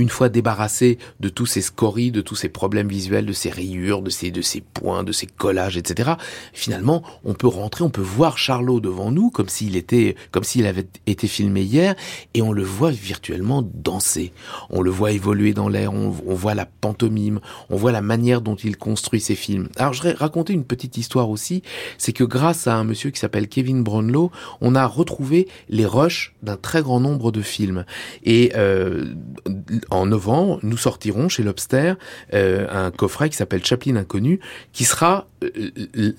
une 0.00 0.08
fois 0.08 0.28
débarrassé 0.28 0.98
de 1.20 1.28
tous 1.28 1.46
ces 1.46 1.60
scories, 1.60 2.10
de 2.10 2.20
tous 2.20 2.36
ces 2.36 2.48
problèmes 2.48 2.88
visuels, 2.88 3.26
de 3.26 3.32
ces 3.32 3.50
rayures, 3.50 4.02
de 4.02 4.10
ces, 4.10 4.30
de 4.30 4.42
ces 4.42 4.60
points, 4.60 5.04
de 5.04 5.12
ces 5.12 5.26
collages, 5.26 5.76
etc., 5.76 6.12
finalement, 6.52 7.02
on 7.24 7.34
peut 7.34 7.46
rentrer, 7.46 7.84
on 7.84 7.90
peut 7.90 8.00
voir 8.00 8.38
Charlot 8.38 8.80
devant 8.80 9.10
nous, 9.10 9.30
comme 9.30 9.48
s'il 9.48 9.76
était, 9.76 10.16
comme 10.30 10.44
s'il 10.44 10.66
avait 10.66 10.86
été 11.06 11.28
filmé 11.28 11.62
hier, 11.62 11.94
et 12.34 12.42
on 12.42 12.52
le 12.52 12.62
voit 12.62 12.90
virtuellement 12.90 13.62
danser. 13.62 14.32
On 14.70 14.80
le 14.80 14.90
voit 14.90 15.12
évoluer 15.12 15.52
dans 15.52 15.68
l'air, 15.68 15.92
on, 15.92 16.10
voit 16.10 16.54
la 16.54 16.66
pantomime, 16.66 17.40
on 17.68 17.76
voit 17.76 17.92
la 17.92 18.02
manière 18.02 18.40
dont 18.40 18.56
il 18.56 18.76
construit 18.76 19.20
ses 19.20 19.34
films. 19.34 19.68
Alors, 19.76 19.92
je 19.92 20.02
vais 20.02 20.12
raconter 20.12 20.52
une 20.52 20.64
petite 20.64 20.96
histoire 20.96 21.28
aussi, 21.30 21.62
c'est 21.98 22.12
que 22.12 22.24
grâce 22.24 22.66
à 22.66 22.76
un 22.76 22.84
monsieur 22.84 23.10
qui 23.10 23.20
s'appelle 23.20 23.48
Kevin 23.48 23.82
Brownlow, 23.82 24.30
on 24.60 24.74
a 24.74 24.86
retrouvé 24.86 25.48
les 25.68 25.86
rushs 25.86 26.34
d'un 26.42 26.56
très 26.56 26.82
grand 26.82 27.00
nombre 27.00 27.32
de 27.32 27.42
films. 27.42 27.84
Et 28.24 28.52
euh, 28.56 29.14
en 29.90 30.06
novembre, 30.06 30.60
nous 30.62 30.76
sortirons 30.76 31.28
chez 31.28 31.42
Lobster 31.42 31.94
euh, 32.32 32.66
un 32.70 32.90
coffret 32.90 33.28
qui 33.28 33.36
s'appelle 33.36 33.64
Chaplin 33.64 33.96
Inconnu, 33.96 34.40
qui 34.72 34.84
sera 34.84 35.26
euh, 35.42 35.70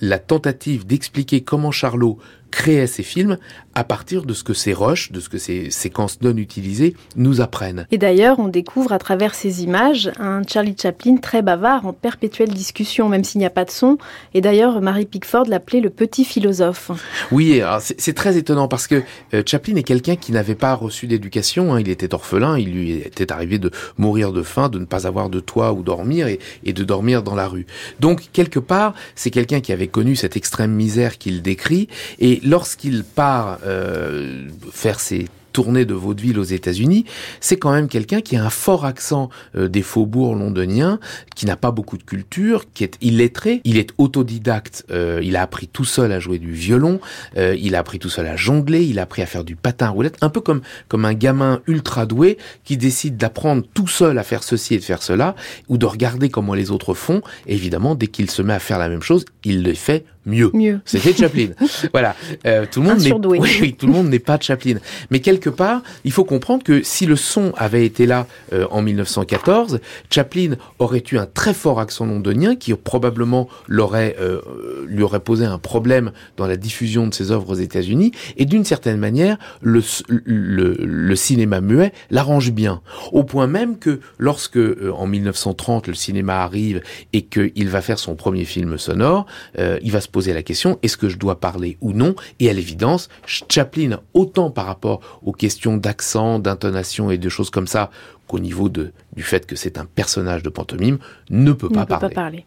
la 0.01 0.19
tentative 0.19 0.85
d'expliquer 0.85 1.41
comment 1.41 1.71
Charlot 1.71 2.19
créait 2.51 2.87
ses 2.87 3.03
films 3.03 3.37
à 3.73 3.83
partir 3.83 4.25
de 4.25 4.33
ce 4.33 4.43
que 4.43 4.53
ces 4.53 4.73
rushs, 4.73 5.11
de 5.11 5.19
ce 5.19 5.29
que 5.29 5.37
ces 5.37 5.71
séquences 5.71 6.21
non 6.21 6.35
utilisées 6.35 6.95
nous 7.15 7.39
apprennent. 7.39 7.87
Et 7.91 7.97
d'ailleurs, 7.97 8.39
on 8.39 8.49
découvre 8.49 8.91
à 8.91 8.99
travers 8.99 9.33
ces 9.33 9.63
images 9.63 10.11
un 10.19 10.41
Charlie 10.45 10.75
Chaplin 10.79 11.17
très 11.17 11.41
bavard, 11.41 11.85
en 11.85 11.93
perpétuelle 11.93 12.49
discussion, 12.49 13.07
même 13.07 13.23
s'il 13.23 13.39
n'y 13.39 13.45
a 13.45 13.51
pas 13.51 13.63
de 13.63 13.71
son. 13.71 13.97
Et 14.33 14.41
d'ailleurs, 14.41 14.81
Marie 14.81 15.05
Pickford 15.05 15.45
l'appelait 15.47 15.79
le 15.79 15.89
petit 15.89 16.25
philosophe. 16.25 16.91
Oui, 17.31 17.61
c'est 17.79 18.13
très 18.13 18.37
étonnant 18.37 18.67
parce 18.67 18.87
que 18.87 19.03
euh, 19.33 19.43
Chaplin 19.45 19.75
est 19.75 19.83
quelqu'un 19.83 20.17
qui 20.17 20.31
n'avait 20.33 20.55
pas 20.55 20.73
reçu 20.73 21.07
d'éducation. 21.07 21.73
Hein. 21.73 21.79
il 21.79 21.89
était 21.89 22.13
orphelin, 22.13 22.57
il 22.57 22.71
lui 22.73 22.91
était 22.91 23.31
arrivé 23.31 23.57
de 23.57 23.71
mourir 23.97 24.33
de 24.33 24.43
faim, 24.43 24.67
de 24.67 24.79
ne 24.79 24.85
pas 24.85 25.07
avoir 25.07 25.29
de 25.29 25.39
toit 25.39 25.71
où 25.71 25.83
dormir 25.83 26.27
et, 26.27 26.39
et 26.65 26.73
de 26.73 26.83
dormir 26.83 27.23
dans 27.23 27.35
la 27.35 27.47
rue. 27.47 27.65
Donc, 27.99 28.29
quelque 28.33 28.59
part, 28.59 28.93
c'est 29.15 29.31
quelqu'un 29.31 29.61
qui 29.61 29.71
avait 29.71 29.87
connu 29.87 30.15
cette 30.15 30.35
extrême 30.35 30.73
misère 30.73 31.17
qu'il 31.17 31.41
décrit. 31.41 31.87
Et 32.19 32.40
lorsqu'il 32.43 33.03
part 33.03 33.59
euh, 33.65 34.47
faire 34.71 34.99
ses 34.99 35.27
tournée 35.51 35.85
de 35.85 35.93
vaudeville 35.93 36.39
aux 36.39 36.43
États-Unis, 36.43 37.05
c'est 37.39 37.57
quand 37.57 37.71
même 37.71 37.87
quelqu'un 37.87 38.21
qui 38.21 38.35
a 38.35 38.43
un 38.43 38.49
fort 38.49 38.85
accent 38.85 39.29
euh, 39.55 39.67
des 39.67 39.81
faubourgs 39.81 40.35
londoniens, 40.35 40.99
qui 41.35 41.45
n'a 41.45 41.55
pas 41.55 41.71
beaucoup 41.71 41.97
de 41.97 42.03
culture, 42.03 42.65
qui 42.73 42.83
est 42.83 42.97
illettré, 43.01 43.61
il 43.63 43.77
est 43.77 43.91
autodidacte, 43.97 44.85
euh, 44.91 45.19
il 45.23 45.35
a 45.35 45.41
appris 45.41 45.67
tout 45.67 45.85
seul 45.85 46.11
à 46.11 46.19
jouer 46.19 46.39
du 46.39 46.51
violon, 46.51 46.99
euh, 47.37 47.55
il 47.59 47.75
a 47.75 47.79
appris 47.79 47.99
tout 47.99 48.09
seul 48.09 48.27
à 48.27 48.35
jongler, 48.35 48.83
il 48.83 48.99
a 48.99 49.03
appris 49.03 49.21
à 49.21 49.25
faire 49.25 49.43
du 49.43 49.55
patin 49.55 49.87
à 49.87 49.89
roulette, 49.89 50.17
un 50.21 50.29
peu 50.29 50.41
comme 50.41 50.61
comme 50.87 51.05
un 51.05 51.13
gamin 51.13 51.61
ultra 51.67 52.05
doué 52.05 52.37
qui 52.63 52.77
décide 52.77 53.17
d'apprendre 53.17 53.63
tout 53.73 53.87
seul 53.87 54.17
à 54.17 54.23
faire 54.23 54.43
ceci 54.43 54.75
et 54.75 54.79
de 54.79 54.83
faire 54.83 55.03
cela, 55.03 55.35
ou 55.67 55.77
de 55.77 55.85
regarder 55.85 56.29
comment 56.29 56.53
les 56.53 56.71
autres 56.71 56.93
font. 56.93 57.21
évidemment, 57.47 57.95
dès 57.95 58.07
qu'il 58.07 58.29
se 58.29 58.41
met 58.41 58.53
à 58.53 58.59
faire 58.59 58.79
la 58.79 58.89
même 58.89 59.01
chose, 59.01 59.25
il 59.43 59.63
le 59.63 59.73
fait 59.73 60.05
mieux. 60.25 60.51
Mieux. 60.53 60.81
C'était 60.85 61.13
Chaplin. 61.13 61.49
voilà. 61.93 62.15
Euh, 62.45 62.65
tout 62.69 62.81
le 62.81 62.89
monde 62.89 62.99
n'est 62.99 63.11
oui, 63.11 63.57
oui, 63.61 63.73
tout 63.73 63.87
le 63.87 63.93
monde 63.93 64.09
n'est 64.09 64.19
pas 64.19 64.37
Chaplin. 64.39 64.75
Mais 65.09 65.19
quelque 65.19 65.49
part, 65.49 65.81
il 66.03 66.11
faut 66.11 66.25
comprendre 66.25 66.63
que 66.63 66.83
si 66.83 67.05
le 67.05 67.15
son 67.15 67.53
avait 67.57 67.85
été 67.85 68.05
là 68.05 68.27
euh, 68.53 68.67
en 68.71 68.81
1914, 68.81 69.79
Chaplin 70.09 70.55
aurait 70.79 71.03
eu 71.11 71.17
un 71.17 71.25
très 71.25 71.53
fort 71.53 71.79
accent 71.79 72.05
londonien 72.05 72.55
qui 72.55 72.73
probablement 72.73 73.47
l'aurait 73.67 74.15
euh, 74.19 74.41
lui 74.87 75.03
aurait 75.03 75.19
posé 75.19 75.45
un 75.45 75.57
problème 75.57 76.11
dans 76.37 76.47
la 76.47 76.57
diffusion 76.57 77.07
de 77.07 77.13
ses 77.13 77.31
œuvres 77.31 77.49
aux 77.51 77.55
États-Unis. 77.55 78.11
Et 78.37 78.45
d'une 78.45 78.65
certaine 78.65 78.97
manière, 78.97 79.37
le, 79.61 79.81
le, 80.07 80.77
le 80.79 81.15
cinéma 81.15 81.61
muet 81.61 81.93
l'arrange 82.09 82.51
bien, 82.51 82.81
au 83.11 83.23
point 83.23 83.47
même 83.47 83.77
que 83.77 83.99
lorsque 84.17 84.59
en 84.93 85.07
1930 85.07 85.87
le 85.87 85.93
cinéma 85.93 86.41
arrive 86.43 86.81
et 87.13 87.23
qu'il 87.23 87.69
va 87.69 87.81
faire 87.81 87.99
son 87.99 88.15
premier 88.15 88.45
film 88.45 88.77
sonore, 88.77 89.25
il 89.57 89.91
va 89.91 90.01
se 90.01 90.07
poser 90.11 90.33
la 90.33 90.43
question, 90.43 90.77
est-ce 90.83 90.97
que 90.97 91.09
je 91.09 91.17
dois 91.17 91.39
parler 91.39 91.77
ou 91.81 91.93
non? 91.93 92.15
Et 92.39 92.49
à 92.49 92.53
l'évidence, 92.53 93.09
Chaplin, 93.25 93.99
autant 94.13 94.51
par 94.51 94.65
rapport 94.65 95.01
aux 95.23 95.31
questions 95.31 95.77
d'accent, 95.77 96.39
d'intonation 96.39 97.11
et 97.11 97.17
de 97.17 97.29
choses 97.29 97.49
comme 97.49 97.67
ça, 97.67 97.89
qu'au 98.27 98.39
niveau 98.39 98.69
de, 98.69 98.91
du 99.15 99.23
fait 99.23 99.45
que 99.45 99.55
c'est 99.55 99.77
un 99.77 99.85
personnage 99.85 100.43
de 100.43 100.49
pantomime, 100.49 100.99
ne 101.29 101.51
peut, 101.51 101.69
pas, 101.69 101.85
parler. 101.85 102.09
pas 102.09 102.13
parler. 102.13 102.45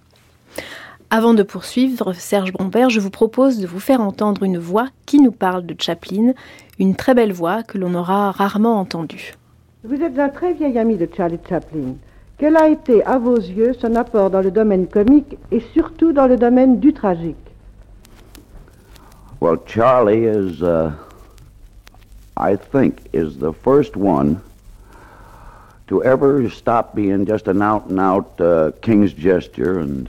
Avant 1.10 1.34
de 1.34 1.42
poursuivre, 1.42 2.12
Serge 2.12 2.52
Brombert, 2.52 2.90
je 2.90 3.00
vous 3.00 3.10
propose 3.10 3.58
de 3.58 3.66
vous 3.66 3.78
faire 3.78 4.00
entendre 4.00 4.42
une 4.42 4.58
voix 4.58 4.88
qui 5.06 5.20
nous 5.20 5.32
parle 5.32 5.64
de 5.64 5.76
Chaplin, 5.78 6.32
une 6.78 6.96
très 6.96 7.14
belle 7.14 7.32
voix 7.32 7.62
que 7.62 7.78
l'on 7.78 7.94
aura 7.94 8.32
rarement 8.32 8.80
entendue. 8.80 9.34
Vous 9.84 10.00
êtes 10.02 10.18
un 10.18 10.30
très 10.30 10.54
vieil 10.54 10.78
ami 10.78 10.96
de 10.96 11.08
Charlie 11.14 11.38
Chaplin. 11.48 11.94
Quel 12.38 12.56
a 12.56 12.68
été, 12.68 13.04
à 13.04 13.18
vos 13.18 13.36
yeux, 13.36 13.74
son 13.78 13.94
apport 13.94 14.30
dans 14.30 14.40
le 14.40 14.50
domaine 14.50 14.88
comique 14.88 15.36
et 15.52 15.60
surtout 15.72 16.12
dans 16.12 16.26
le 16.26 16.36
domaine 16.36 16.80
du 16.80 16.92
tragique? 16.92 17.36
Well, 19.44 19.58
Charlie 19.58 20.24
is, 20.24 20.62
uh, 20.62 20.94
I 22.34 22.56
think, 22.56 23.10
is 23.12 23.36
the 23.36 23.52
first 23.52 23.94
one 23.94 24.40
to 25.88 26.02
ever 26.02 26.48
stop 26.48 26.94
being 26.94 27.26
just 27.26 27.46
an 27.46 27.60
out 27.60 27.88
and 27.88 28.00
out 28.00 28.40
uh, 28.40 28.72
king's 28.80 29.12
gesture 29.12 29.80
and 29.80 30.08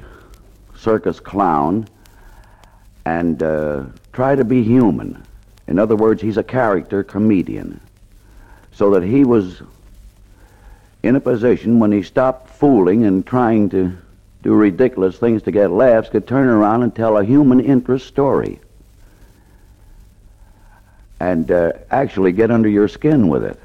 circus 0.78 1.20
clown 1.20 1.86
and 3.04 3.44
uh, 3.44 3.84
try 4.14 4.36
to 4.36 4.46
be 4.46 4.64
human. 4.64 5.22
In 5.68 5.80
other 5.80 5.98
words, 5.98 6.22
he's 6.22 6.38
a 6.38 6.44
character 6.44 7.04
comedian. 7.04 7.82
So 8.72 8.90
that 8.92 9.04
he 9.04 9.26
was 9.26 9.62
in 11.04 11.18
a 11.18 11.20
position 11.20 11.80
when 11.80 11.92
he 11.92 12.04
stopped 12.04 12.52
fooling 12.52 13.04
and 13.04 13.28
trying 13.28 13.68
to 13.72 13.98
do 14.44 14.54
ridiculous 14.54 15.18
things 15.18 15.42
to 15.42 15.52
get 15.52 15.72
laughs, 15.72 16.08
could 16.08 16.26
turn 16.26 16.48
around 16.48 16.84
and 16.84 16.96
tell 16.96 17.18
a 17.18 17.26
human 17.26 17.60
interest 17.60 18.08
story 18.08 18.62
and 21.20 21.52
uh, 21.52 21.72
actually 21.92 22.32
get 22.32 22.52
under 22.52 22.70
your 22.70 22.88
skin 22.88 23.28
with 23.28 23.44
it. 23.44 23.60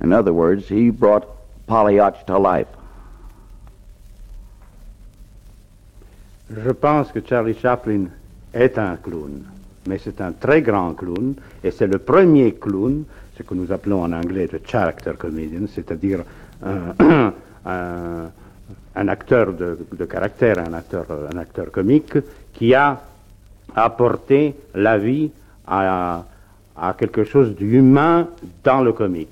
In 0.00 0.12
other 0.12 0.32
words, 0.32 0.68
he 0.68 0.90
brought 0.90 1.26
Polyarch 1.68 2.26
to 2.26 2.38
life. 2.38 2.68
Je 6.50 6.72
pense 6.74 7.10
que 7.12 7.20
Charlie 7.20 7.54
Chaplin 7.54 8.10
est 8.52 8.76
un 8.76 8.96
clown, 8.96 9.44
mais 9.86 9.98
c'est 9.98 10.20
un 10.20 10.32
très 10.32 10.60
grand 10.60 10.94
clown, 10.94 11.34
et 11.64 11.70
c'est 11.70 11.86
le 11.86 11.98
premier 11.98 12.54
clown, 12.54 13.04
ce 13.38 13.42
que 13.42 13.54
nous 13.54 13.72
appelons 13.72 14.02
en 14.02 14.12
anglais 14.12 14.48
le 14.52 14.60
character 14.62 15.12
comedian, 15.16 15.66
c'est-à-dire 15.66 16.24
un, 16.62 16.94
un, 17.64 18.30
un, 18.94 19.08
acteur 19.08 19.54
de, 19.54 19.78
de, 19.92 20.04
caractère, 20.04 20.58
un 20.58 20.74
acteur, 20.74 21.06
un 21.32 21.38
acteur 21.38 21.70
comique, 21.70 22.18
qui 22.52 22.74
a 22.74 23.00
apporté 23.74 24.54
la 24.74 24.98
vie 24.98 25.30
à, 25.66 26.24
à 26.76 26.94
quelque 26.94 27.24
chose 27.24 27.54
d'humain 27.54 28.28
dans 28.64 28.82
le 28.82 28.92
comique. 28.92 29.28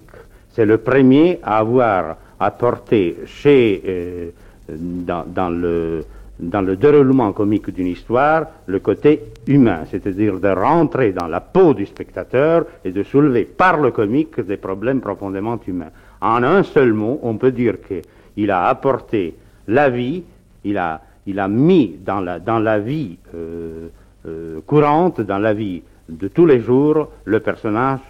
C'est 0.52 0.66
le 0.66 0.78
premier 0.78 1.38
à 1.42 1.58
avoir 1.58 2.16
apporté 2.38 3.16
chez, 3.26 3.82
euh, 3.86 4.30
dans, 4.68 5.50
le, 5.50 6.04
dans 6.38 6.62
le 6.62 6.76
déroulement 6.76 7.32
comique 7.32 7.70
d'une 7.70 7.86
histoire 7.86 8.46
le 8.66 8.78
côté 8.80 9.20
humain, 9.46 9.84
c'est-à-dire 9.90 10.38
de 10.40 10.48
rentrer 10.48 11.12
dans 11.12 11.26
la 11.26 11.40
peau 11.40 11.74
du 11.74 11.86
spectateur 11.86 12.64
et 12.84 12.90
de 12.90 13.02
soulever 13.02 13.44
par 13.44 13.80
le 13.80 13.90
comique 13.90 14.40
des 14.40 14.56
problèmes 14.56 15.00
profondément 15.00 15.58
humains. 15.66 15.90
En 16.20 16.42
un 16.42 16.62
seul 16.62 16.92
mot, 16.92 17.20
on 17.22 17.34
peut 17.36 17.52
dire 17.52 17.76
qu'il 17.86 18.50
a 18.50 18.66
apporté 18.66 19.34
la 19.68 19.88
vie, 19.88 20.22
il 20.64 20.78
a, 20.78 21.00
il 21.26 21.38
a 21.38 21.48
mis 21.48 21.96
dans 22.04 22.20
la, 22.20 22.38
dans 22.38 22.58
la 22.58 22.78
vie 22.78 23.16
euh, 23.34 23.88
euh, 24.26 24.60
courante, 24.66 25.20
dans 25.20 25.38
la 25.38 25.54
vie 25.54 25.82
de 26.10 26.28
tous 26.28 26.46
les 26.46 26.60
jours, 26.60 27.10
le 27.24 27.40
personnage, 27.40 28.00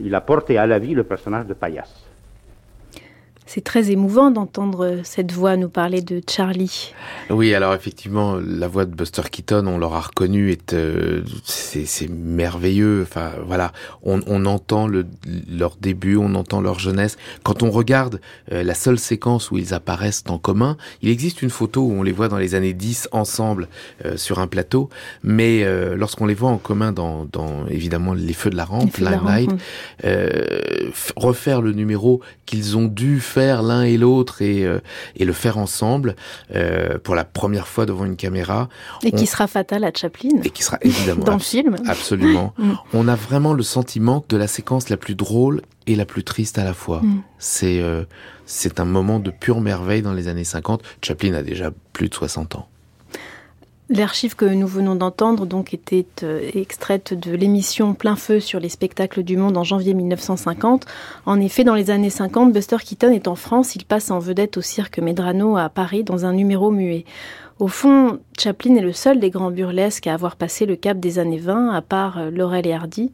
il 0.00 0.14
a 0.14 0.20
porté 0.20 0.56
à 0.56 0.66
la 0.66 0.78
vie 0.78 0.94
le 0.94 1.04
personnage 1.04 1.46
de 1.46 1.54
Paillasse. 1.54 2.09
C'est 3.52 3.64
très 3.64 3.90
émouvant 3.90 4.30
d'entendre 4.30 5.00
cette 5.02 5.32
voix 5.32 5.56
nous 5.56 5.68
parler 5.68 6.02
de 6.02 6.22
Charlie. 6.30 6.94
Oui, 7.30 7.52
alors 7.52 7.74
effectivement, 7.74 8.36
la 8.36 8.68
voix 8.68 8.84
de 8.84 8.94
Buster 8.94 9.22
Keaton, 9.28 9.66
on 9.66 9.76
l'aura 9.76 10.02
reconnu, 10.02 10.52
est 10.52 10.72
euh, 10.72 11.22
c'est 11.42 12.08
merveilleux. 12.08 13.02
Enfin, 13.02 13.32
voilà, 13.44 13.72
on, 14.04 14.20
on 14.28 14.46
entend 14.46 14.86
le, 14.86 15.04
leur 15.50 15.74
début, 15.80 16.14
on 16.14 16.36
entend 16.36 16.60
leur 16.60 16.78
jeunesse. 16.78 17.16
Quand 17.42 17.64
on 17.64 17.72
regarde 17.72 18.20
euh, 18.52 18.62
la 18.62 18.74
seule 18.74 19.00
séquence 19.00 19.50
où 19.50 19.58
ils 19.58 19.74
apparaissent 19.74 20.22
en 20.28 20.38
commun, 20.38 20.76
il 21.02 21.08
existe 21.08 21.42
une 21.42 21.50
photo 21.50 21.82
où 21.82 21.90
on 21.90 22.04
les 22.04 22.12
voit 22.12 22.28
dans 22.28 22.38
les 22.38 22.54
années 22.54 22.72
10 22.72 23.08
ensemble 23.10 23.66
euh, 24.04 24.16
sur 24.16 24.38
un 24.38 24.46
plateau, 24.46 24.90
mais 25.24 25.64
lorsqu'on 25.96 26.26
les 26.26 26.34
voit 26.34 26.50
en 26.50 26.58
commun 26.58 26.92
dans, 26.92 27.24
dans 27.24 27.66
évidemment 27.66 28.14
les 28.14 28.32
feux 28.32 28.50
de 28.50 28.56
la 28.56 28.64
rampe, 28.64 28.96
euh, 30.04 30.90
refaire 31.16 31.62
le 31.62 31.72
numéro 31.72 32.20
qu'ils 32.46 32.76
ont 32.76 32.86
dû 32.86 33.18
faire 33.18 33.39
l'un 33.40 33.82
et 33.82 33.96
l'autre 33.96 34.42
et, 34.42 34.64
euh, 34.64 34.80
et 35.16 35.24
le 35.24 35.32
faire 35.32 35.58
ensemble 35.58 36.16
euh, 36.54 36.98
pour 36.98 37.14
la 37.14 37.24
première 37.24 37.66
fois 37.66 37.86
devant 37.86 38.04
une 38.04 38.16
caméra. 38.16 38.68
Et 39.02 39.12
qui 39.12 39.26
sera 39.26 39.46
fatal 39.46 39.84
à 39.84 39.90
Chaplin. 39.94 40.40
Et 40.44 40.50
qui 40.50 40.62
sera 40.62 40.78
évidemment 40.82 41.24
dans 41.24 41.34
le 41.34 41.38
film. 41.38 41.76
Absolument. 41.86 42.54
mm. 42.58 42.72
On 42.94 43.08
a 43.08 43.16
vraiment 43.16 43.52
le 43.52 43.62
sentiment 43.62 44.24
de 44.28 44.36
la 44.36 44.46
séquence 44.46 44.88
la 44.88 44.96
plus 44.96 45.14
drôle 45.14 45.62
et 45.86 45.96
la 45.96 46.04
plus 46.04 46.24
triste 46.24 46.58
à 46.58 46.64
la 46.64 46.74
fois. 46.74 47.00
Mm. 47.02 47.22
C'est 47.38 47.80
euh, 47.80 48.04
c'est 48.46 48.80
un 48.80 48.84
moment 48.84 49.20
de 49.20 49.30
pure 49.30 49.60
merveille 49.60 50.02
dans 50.02 50.12
les 50.12 50.28
années 50.28 50.44
50. 50.44 50.82
Chaplin 51.02 51.34
a 51.34 51.42
déjà 51.42 51.70
plus 51.92 52.08
de 52.08 52.14
60 52.14 52.56
ans. 52.56 52.68
L'archive 53.92 54.36
que 54.36 54.44
nous 54.44 54.68
venons 54.68 54.94
d'entendre 54.94 55.46
donc 55.46 55.74
était 55.74 56.06
euh, 56.22 56.48
extraite 56.54 57.12
de 57.12 57.34
l'émission 57.34 57.92
Plein 57.92 58.14
feu 58.14 58.38
sur 58.38 58.60
les 58.60 58.68
spectacles 58.68 59.24
du 59.24 59.36
monde 59.36 59.56
en 59.56 59.64
janvier 59.64 59.94
1950. 59.94 60.86
En 61.26 61.40
effet, 61.40 61.64
dans 61.64 61.74
les 61.74 61.90
années 61.90 62.08
50, 62.08 62.52
Buster 62.52 62.76
Keaton 62.84 63.10
est 63.10 63.26
en 63.26 63.34
France, 63.34 63.74
il 63.74 63.84
passe 63.84 64.12
en 64.12 64.20
vedette 64.20 64.56
au 64.58 64.60
cirque 64.60 65.00
Medrano 65.00 65.56
à 65.56 65.68
Paris 65.68 66.04
dans 66.04 66.24
un 66.24 66.32
numéro 66.32 66.70
muet. 66.70 67.04
Au 67.60 67.68
fond, 67.68 68.20
Chaplin 68.38 68.74
est 68.76 68.80
le 68.80 68.94
seul 68.94 69.20
des 69.20 69.28
grands 69.28 69.50
burlesques 69.50 70.06
à 70.06 70.14
avoir 70.14 70.36
passé 70.36 70.64
le 70.64 70.76
cap 70.76 70.98
des 70.98 71.18
années 71.18 71.36
20, 71.36 71.74
à 71.74 71.82
part 71.82 72.16
euh, 72.16 72.30
Laurel 72.30 72.66
et 72.66 72.72
Hardy. 72.72 73.12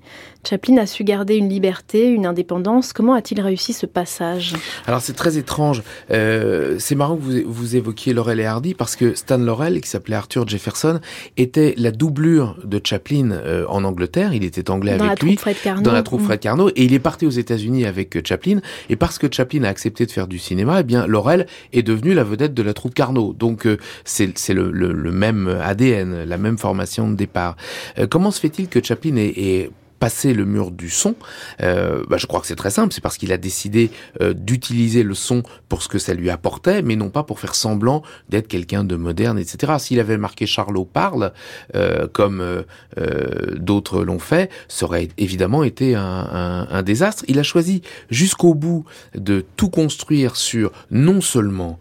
Chaplin 0.49 0.77
a 0.77 0.87
su 0.87 1.03
garder 1.03 1.35
une 1.35 1.49
liberté, 1.49 2.07
une 2.07 2.27
indépendance. 2.27 2.93
Comment 2.93 3.15
a-t-il 3.15 3.41
réussi 3.41 3.73
ce 3.73 3.87
passage? 3.87 4.55
Alors 4.87 5.01
c'est 5.01 5.15
très 5.15 5.37
étrange. 5.37 5.83
Euh, 6.13 6.77
c'est 6.79 6.95
marrant 6.95 7.17
que 7.17 7.23
vous, 7.23 7.33
vous 7.45 7.75
évoquiez 7.75 8.13
Laurel 8.13 8.39
et 8.39 8.45
Hardy 8.45 8.75
parce 8.75 8.95
que 8.95 9.17
Stan 9.17 9.37
Laurel, 9.37 9.81
qui 9.81 9.89
s'appelait 9.91 10.15
Arthur 10.15 10.47
Jefferson, 10.47 11.01
était 11.37 11.75
la 11.77 11.91
doublure 11.91 12.57
de 12.63 12.81
Chaplin 12.85 13.33
euh, 13.33 13.65
en 13.69 13.83
Angleterre. 13.83 14.33
Il 14.33 14.45
était 14.45 14.71
anglais 14.71 14.97
dans 14.97 15.07
avec 15.07 15.25
lui 15.25 15.37
dans 15.83 15.93
la 15.93 16.05
troupe 16.05 16.21
Fred 16.21 16.39
Carnot 16.39 16.69
et 16.69 16.85
il 16.85 16.95
est 16.95 17.01
parti 17.01 17.27
aux 17.27 17.31
États-Unis 17.31 17.85
avec 17.85 18.25
Chaplin. 18.25 18.61
Et 18.91 18.95
parce 18.95 19.19
que 19.19 19.27
Chaplin 19.29 19.65
a 19.65 19.69
accepté 19.69 20.07
de 20.07 20.13
faire 20.13 20.29
du 20.29 20.39
cinéma, 20.39 20.79
eh 20.79 20.85
bien 20.85 21.09
Laurel 21.09 21.49
est 21.73 21.83
devenu 21.83 22.15
la 22.15 22.23
vedette 22.23 22.55
de 22.55 22.63
la 22.63 22.75
troupe 22.75 22.95
Carnot. 22.95 23.33
Donc 23.33 23.67
c'est 24.05 24.36
c'est 24.39 24.55
le, 24.55 24.71
le, 24.71 25.13
même 25.13 25.49
ADN, 25.49 26.25
la 26.25 26.39
même 26.39 26.59
formation 26.59 27.09
de 27.09 27.15
départ. 27.15 27.57
Euh, 27.99 28.07
comment 28.07 28.31
se 28.31 28.41
fait-il 28.41 28.69
que 28.69 28.83
Chaplin 28.83 29.17
ait, 29.17 29.71
passer 29.99 30.35
le 30.35 30.45
mur 30.45 30.71
du 30.71 30.91
son 30.91 31.15
euh, 31.63 32.05
bah, 32.09 32.17
Je 32.19 32.27
crois 32.27 32.41
que 32.41 32.47
c'est 32.47 32.57
très 32.57 32.71
simple, 32.71 32.93
c'est 32.93 33.01
parce 33.01 33.19
qu'il 33.19 33.33
a 33.33 33.39
décidé 33.39 33.91
euh, 34.21 34.33
d'utiliser 34.33 35.03
le 35.03 35.15
son 35.15 35.43
pour 35.69 35.83
ce 35.83 35.89
que 35.89 35.99
ça 35.99 36.15
lui 36.15 36.31
apportait, 36.31 36.83
mais 36.83 36.97
non 36.97 37.11
pas 37.11 37.23
pour 37.23 37.41
faire 37.41 37.55
semblant 37.55 38.03
d'être 38.29 38.49
quelqu'un 38.49 38.85
de 38.85 38.97
moderne, 38.97 39.39
etc. 39.39 39.75
S'il 39.79 40.01
avait 40.01 40.19
marqué 40.19 40.47
Charlot 40.47 40.85
parle, 40.85 41.33
euh, 41.75 42.07
comme 42.13 42.41
euh, 42.41 42.63
euh, 42.99 43.55
d'autres 43.57 44.03
l'ont 44.03 44.19
fait, 44.19 44.51
ça 44.69 44.87
aurait 44.87 45.09
évidemment 45.19 45.65
été 45.65 45.95
un, 45.95 46.03
un, 46.03 46.69
un 46.71 46.83
désastre. 46.83 47.25
Il 47.29 47.39
a 47.39 47.43
choisi 47.43 47.83
jusqu'au 48.11 48.55
bout 48.55 48.85
de 49.15 49.45
tout 49.57 49.71
construire 49.71 50.37
sur 50.37 50.73
non 50.91 51.21
seulement 51.21 51.79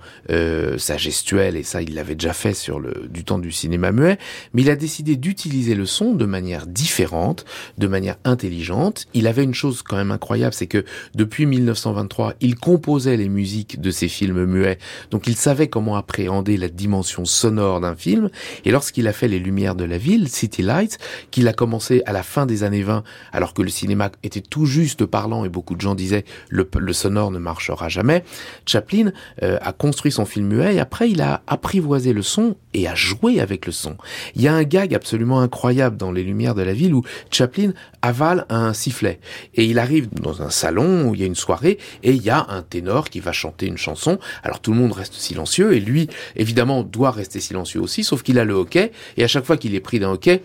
sa 0.77 0.97
gestuelle, 0.97 1.55
et 1.55 1.63
ça 1.63 1.81
il 1.81 1.95
l'avait 1.95 2.15
déjà 2.15 2.33
fait 2.33 2.53
sur 2.53 2.79
le 2.79 3.07
du 3.09 3.23
temps 3.23 3.39
du 3.39 3.51
cinéma 3.51 3.91
muet, 3.91 4.17
mais 4.53 4.61
il 4.61 4.69
a 4.69 4.75
décidé 4.75 5.15
d'utiliser 5.15 5.75
le 5.75 5.85
son 5.85 6.13
de 6.13 6.25
manière 6.25 6.67
différente, 6.67 7.45
de 7.77 7.87
manière 7.87 8.04
intelligente. 8.23 9.05
Il 9.13 9.27
avait 9.27 9.43
une 9.43 9.53
chose 9.53 9.81
quand 9.81 9.95
même 9.97 10.11
incroyable, 10.11 10.53
c'est 10.53 10.67
que 10.67 10.85
depuis 11.13 11.45
1923, 11.45 12.33
il 12.41 12.55
composait 12.55 13.17
les 13.17 13.29
musiques 13.29 13.79
de 13.79 13.91
ses 13.91 14.07
films 14.07 14.45
muets. 14.45 14.77
Donc 15.11 15.27
il 15.27 15.35
savait 15.35 15.67
comment 15.67 15.95
appréhender 15.95 16.57
la 16.57 16.69
dimension 16.69 17.25
sonore 17.25 17.81
d'un 17.81 17.95
film. 17.95 18.29
Et 18.65 18.71
lorsqu'il 18.71 19.07
a 19.07 19.13
fait 19.13 19.27
Les 19.27 19.39
Lumières 19.39 19.75
de 19.75 19.83
la 19.83 19.97
ville, 19.97 20.29
City 20.29 20.61
Lights, 20.61 20.97
qu'il 21.31 21.47
a 21.47 21.53
commencé 21.53 22.01
à 22.05 22.11
la 22.11 22.23
fin 22.23 22.45
des 22.45 22.63
années 22.63 22.83
20, 22.83 23.03
alors 23.31 23.53
que 23.53 23.61
le 23.61 23.69
cinéma 23.69 24.11
était 24.23 24.41
tout 24.41 24.65
juste 24.65 25.05
parlant 25.05 25.45
et 25.45 25.49
beaucoup 25.49 25.75
de 25.75 25.81
gens 25.81 25.95
disaient 25.95 26.25
le, 26.49 26.93
sonore 26.93 27.31
ne 27.31 27.39
marchera 27.39 27.89
jamais, 27.89 28.23
Chaplin 28.65 29.11
euh, 29.43 29.57
a 29.61 29.73
construit 29.73 30.11
son 30.11 30.25
film 30.25 30.47
muet 30.47 30.75
et 30.75 30.79
après 30.79 31.09
il 31.09 31.21
a 31.21 31.41
apprivoisé 31.47 32.13
le 32.13 32.21
son 32.21 32.55
et 32.73 32.87
a 32.87 32.95
joué 32.95 33.39
avec 33.39 33.65
le 33.65 33.71
son. 33.71 33.97
Il 34.35 34.41
y 34.41 34.47
a 34.47 34.53
un 34.53 34.63
gag 34.63 34.93
absolument 34.93 35.41
incroyable 35.41 35.97
dans 35.97 36.11
Les 36.11 36.23
Lumières 36.23 36.55
de 36.55 36.61
la 36.61 36.73
ville 36.73 36.93
où 36.93 37.03
Chaplin 37.31 37.73
avale 38.05 38.45
un 38.49 38.73
sifflet. 38.73 39.19
Et 39.55 39.65
il 39.65 39.79
arrive 39.79 40.07
dans 40.13 40.41
un 40.41 40.49
salon 40.49 41.07
où 41.07 41.15
il 41.15 41.21
y 41.21 41.23
a 41.23 41.27
une 41.27 41.35
soirée 41.35 41.77
et 42.03 42.11
il 42.11 42.21
y 42.21 42.29
a 42.29 42.45
un 42.49 42.61
ténor 42.61 43.09
qui 43.09 43.19
va 43.19 43.31
chanter 43.31 43.65
une 43.65 43.77
chanson. 43.77 44.19
Alors 44.43 44.59
tout 44.59 44.71
le 44.71 44.77
monde 44.77 44.93
reste 44.93 45.13
silencieux 45.13 45.73
et 45.73 45.79
lui, 45.79 46.07
évidemment, 46.35 46.83
doit 46.83 47.11
rester 47.11 47.39
silencieux 47.39 47.81
aussi, 47.81 48.03
sauf 48.03 48.21
qu'il 48.21 48.39
a 48.39 48.45
le 48.45 48.53
hockey 48.53 48.91
et 49.17 49.23
à 49.23 49.27
chaque 49.27 49.45
fois 49.45 49.57
qu'il 49.57 49.73
est 49.75 49.79
pris 49.79 49.99
d'un 49.99 50.11
hockey, 50.11 50.41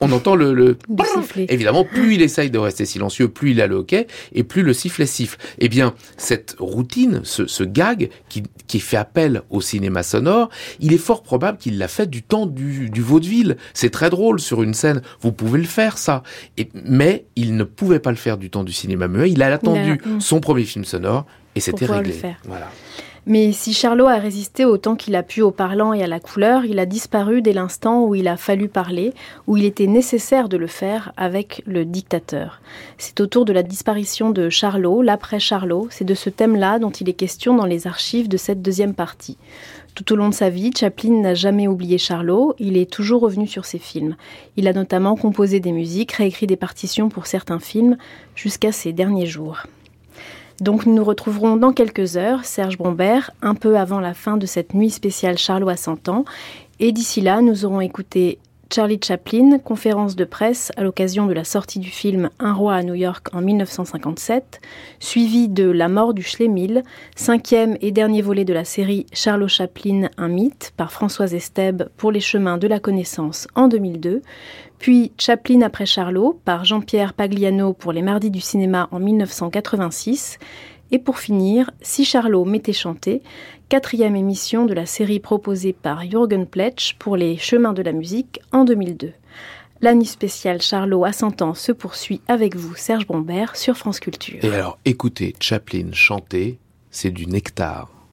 on 0.00 0.12
entend 0.12 0.36
le, 0.36 0.54
le... 0.54 0.76
évidemment 1.48 1.84
plus 1.84 2.14
il 2.14 2.22
essaye 2.22 2.50
de 2.50 2.58
rester 2.58 2.84
silencieux 2.84 3.28
plus 3.28 3.50
il 3.52 3.60
a 3.60 3.66
le 3.66 3.76
hoquet 3.76 4.06
et 4.32 4.44
plus 4.44 4.62
le 4.62 4.72
sifflet 4.72 5.06
siffle. 5.06 5.38
Eh 5.58 5.68
bien 5.68 5.94
cette 6.16 6.56
routine 6.58 7.20
ce, 7.24 7.46
ce 7.46 7.64
gag 7.64 8.10
qui, 8.28 8.42
qui 8.66 8.80
fait 8.80 8.96
appel 8.96 9.42
au 9.50 9.60
cinéma 9.60 10.02
sonore 10.02 10.50
il 10.80 10.92
est 10.92 10.98
fort 10.98 11.22
probable 11.22 11.58
qu'il 11.58 11.78
l'a 11.78 11.88
fait 11.88 12.08
du 12.08 12.22
temps 12.22 12.46
du, 12.46 12.90
du 12.90 13.00
vaudeville. 13.00 13.56
C'est 13.74 13.90
très 13.90 14.10
drôle 14.10 14.40
sur 14.40 14.62
une 14.62 14.74
scène. 14.74 15.02
Vous 15.20 15.32
pouvez 15.32 15.58
le 15.58 15.66
faire 15.66 15.98
ça. 15.98 16.22
Et, 16.56 16.68
mais 16.84 17.26
il 17.36 17.56
ne 17.56 17.64
pouvait 17.64 18.00
pas 18.00 18.10
le 18.10 18.16
faire 18.16 18.38
du 18.38 18.50
temps 18.50 18.64
du 18.64 18.72
cinéma 18.72 19.08
muet. 19.08 19.30
Il 19.30 19.42
a 19.42 19.52
attendu 19.52 20.00
son 20.18 20.40
premier 20.40 20.64
film 20.64 20.84
sonore 20.84 21.26
et 21.54 21.60
c'était 21.60 21.86
réglé. 21.86 22.14
voilà 22.44 22.70
mais 23.26 23.52
si 23.52 23.74
Charlot 23.74 24.06
a 24.06 24.16
résisté 24.16 24.64
autant 24.64 24.96
qu'il 24.96 25.14
a 25.16 25.22
pu 25.22 25.42
au 25.42 25.50
parlant 25.50 25.92
et 25.92 26.02
à 26.02 26.06
la 26.06 26.20
couleur, 26.20 26.64
il 26.64 26.78
a 26.78 26.86
disparu 26.86 27.42
dès 27.42 27.52
l'instant 27.52 28.04
où 28.04 28.14
il 28.14 28.28
a 28.28 28.36
fallu 28.36 28.68
parler, 28.68 29.12
où 29.46 29.56
il 29.56 29.64
était 29.64 29.86
nécessaire 29.86 30.48
de 30.48 30.56
le 30.56 30.66
faire 30.66 31.12
avec 31.16 31.62
le 31.66 31.84
dictateur. 31.84 32.60
C'est 32.96 33.20
autour 33.20 33.44
de 33.44 33.52
la 33.52 33.62
disparition 33.62 34.30
de 34.30 34.48
Charlot, 34.48 35.02
l'après 35.02 35.40
Charlot, 35.40 35.88
c'est 35.90 36.04
de 36.04 36.14
ce 36.14 36.30
thème-là 36.30 36.78
dont 36.78 36.90
il 36.90 37.08
est 37.08 37.14
question 37.14 37.54
dans 37.54 37.66
les 37.66 37.86
archives 37.86 38.28
de 38.28 38.36
cette 38.36 38.62
deuxième 38.62 38.94
partie. 38.94 39.36
Tout 39.94 40.12
au 40.12 40.16
long 40.16 40.28
de 40.28 40.34
sa 40.34 40.48
vie, 40.48 40.70
Chaplin 40.78 41.20
n'a 41.20 41.34
jamais 41.34 41.66
oublié 41.66 41.98
Charlot, 41.98 42.54
il 42.58 42.76
est 42.76 42.88
toujours 42.88 43.20
revenu 43.20 43.48
sur 43.48 43.64
ses 43.64 43.80
films. 43.80 44.14
Il 44.56 44.68
a 44.68 44.72
notamment 44.72 45.16
composé 45.16 45.58
des 45.58 45.72
musiques, 45.72 46.12
réécrit 46.12 46.46
des 46.46 46.56
partitions 46.56 47.08
pour 47.08 47.26
certains 47.26 47.58
films, 47.58 47.96
jusqu'à 48.36 48.70
ses 48.70 48.92
derniers 48.92 49.26
jours. 49.26 49.64
Donc 50.60 50.86
nous 50.86 50.94
nous 50.94 51.04
retrouverons 51.04 51.56
dans 51.56 51.72
quelques 51.72 52.16
heures, 52.16 52.44
Serge 52.44 52.78
Brombert, 52.78 53.30
un 53.42 53.54
peu 53.54 53.78
avant 53.78 54.00
la 54.00 54.14
fin 54.14 54.36
de 54.36 54.46
cette 54.46 54.74
nuit 54.74 54.90
spéciale 54.90 55.38
Charlot 55.38 55.68
à 55.68 55.76
100 55.76 56.08
ans. 56.08 56.24
Et 56.80 56.92
d'ici 56.92 57.20
là, 57.20 57.40
nous 57.42 57.64
aurons 57.64 57.80
écouté 57.80 58.38
Charlie 58.70 59.00
Chaplin, 59.02 59.58
conférence 59.58 60.14
de 60.14 60.24
presse 60.24 60.72
à 60.76 60.82
l'occasion 60.82 61.24
de 61.26 61.32
la 61.32 61.44
sortie 61.44 61.78
du 61.78 61.88
film 61.88 62.28
Un 62.38 62.52
roi 62.52 62.74
à 62.74 62.82
New 62.82 62.94
York 62.94 63.28
en 63.32 63.40
1957, 63.40 64.60
suivi 65.00 65.48
de 65.48 65.70
La 65.70 65.88
mort 65.88 66.12
du 66.12 66.22
Schlemil, 66.22 66.82
cinquième 67.16 67.78
et 67.80 67.92
dernier 67.92 68.20
volet 68.20 68.44
de 68.44 68.52
la 68.52 68.66
série 68.66 69.06
Charlot 69.10 69.48
Chaplin, 69.48 70.10
un 70.18 70.28
mythe 70.28 70.74
par 70.76 70.92
Françoise 70.92 71.32
Esteb 71.32 71.84
pour 71.96 72.12
les 72.12 72.20
chemins 72.20 72.58
de 72.58 72.68
la 72.68 72.78
connaissance 72.78 73.48
en 73.54 73.68
2002, 73.68 74.20
puis 74.78 75.12
Chaplin 75.16 75.62
après 75.62 75.86
Charlot 75.86 76.38
par 76.44 76.66
Jean-Pierre 76.66 77.14
Pagliano 77.14 77.72
pour 77.72 77.92
les 77.92 78.02
mardis 78.02 78.30
du 78.30 78.42
cinéma 78.42 78.88
en 78.92 79.00
1986, 79.00 80.38
et 80.90 80.98
pour 80.98 81.18
finir, 81.18 81.70
Si 81.80 82.04
Charlot 82.04 82.44
m'était 82.44 82.72
chanté, 82.72 83.22
quatrième 83.68 84.16
émission 84.16 84.66
de 84.66 84.74
la 84.74 84.86
série 84.86 85.20
proposée 85.20 85.72
par 85.72 86.02
Jürgen 86.02 86.46
Pletsch 86.46 86.94
pour 86.98 87.16
les 87.16 87.36
chemins 87.36 87.72
de 87.72 87.82
la 87.82 87.92
musique 87.92 88.40
en 88.52 88.64
2002. 88.64 89.12
L'année 89.80 90.04
spéciale 90.04 90.60
Charlot 90.60 91.04
à 91.04 91.12
100 91.12 91.42
ans 91.42 91.54
se 91.54 91.72
poursuit 91.72 92.20
avec 92.26 92.56
vous, 92.56 92.74
Serge 92.74 93.06
Bombert, 93.06 93.56
sur 93.56 93.76
France 93.76 94.00
Culture. 94.00 94.44
Et 94.44 94.48
alors, 94.48 94.78
écoutez 94.84 95.34
Chaplin 95.40 95.92
chanter, 95.92 96.58
c'est 96.90 97.10
du 97.10 97.26
nectar. 97.26 97.97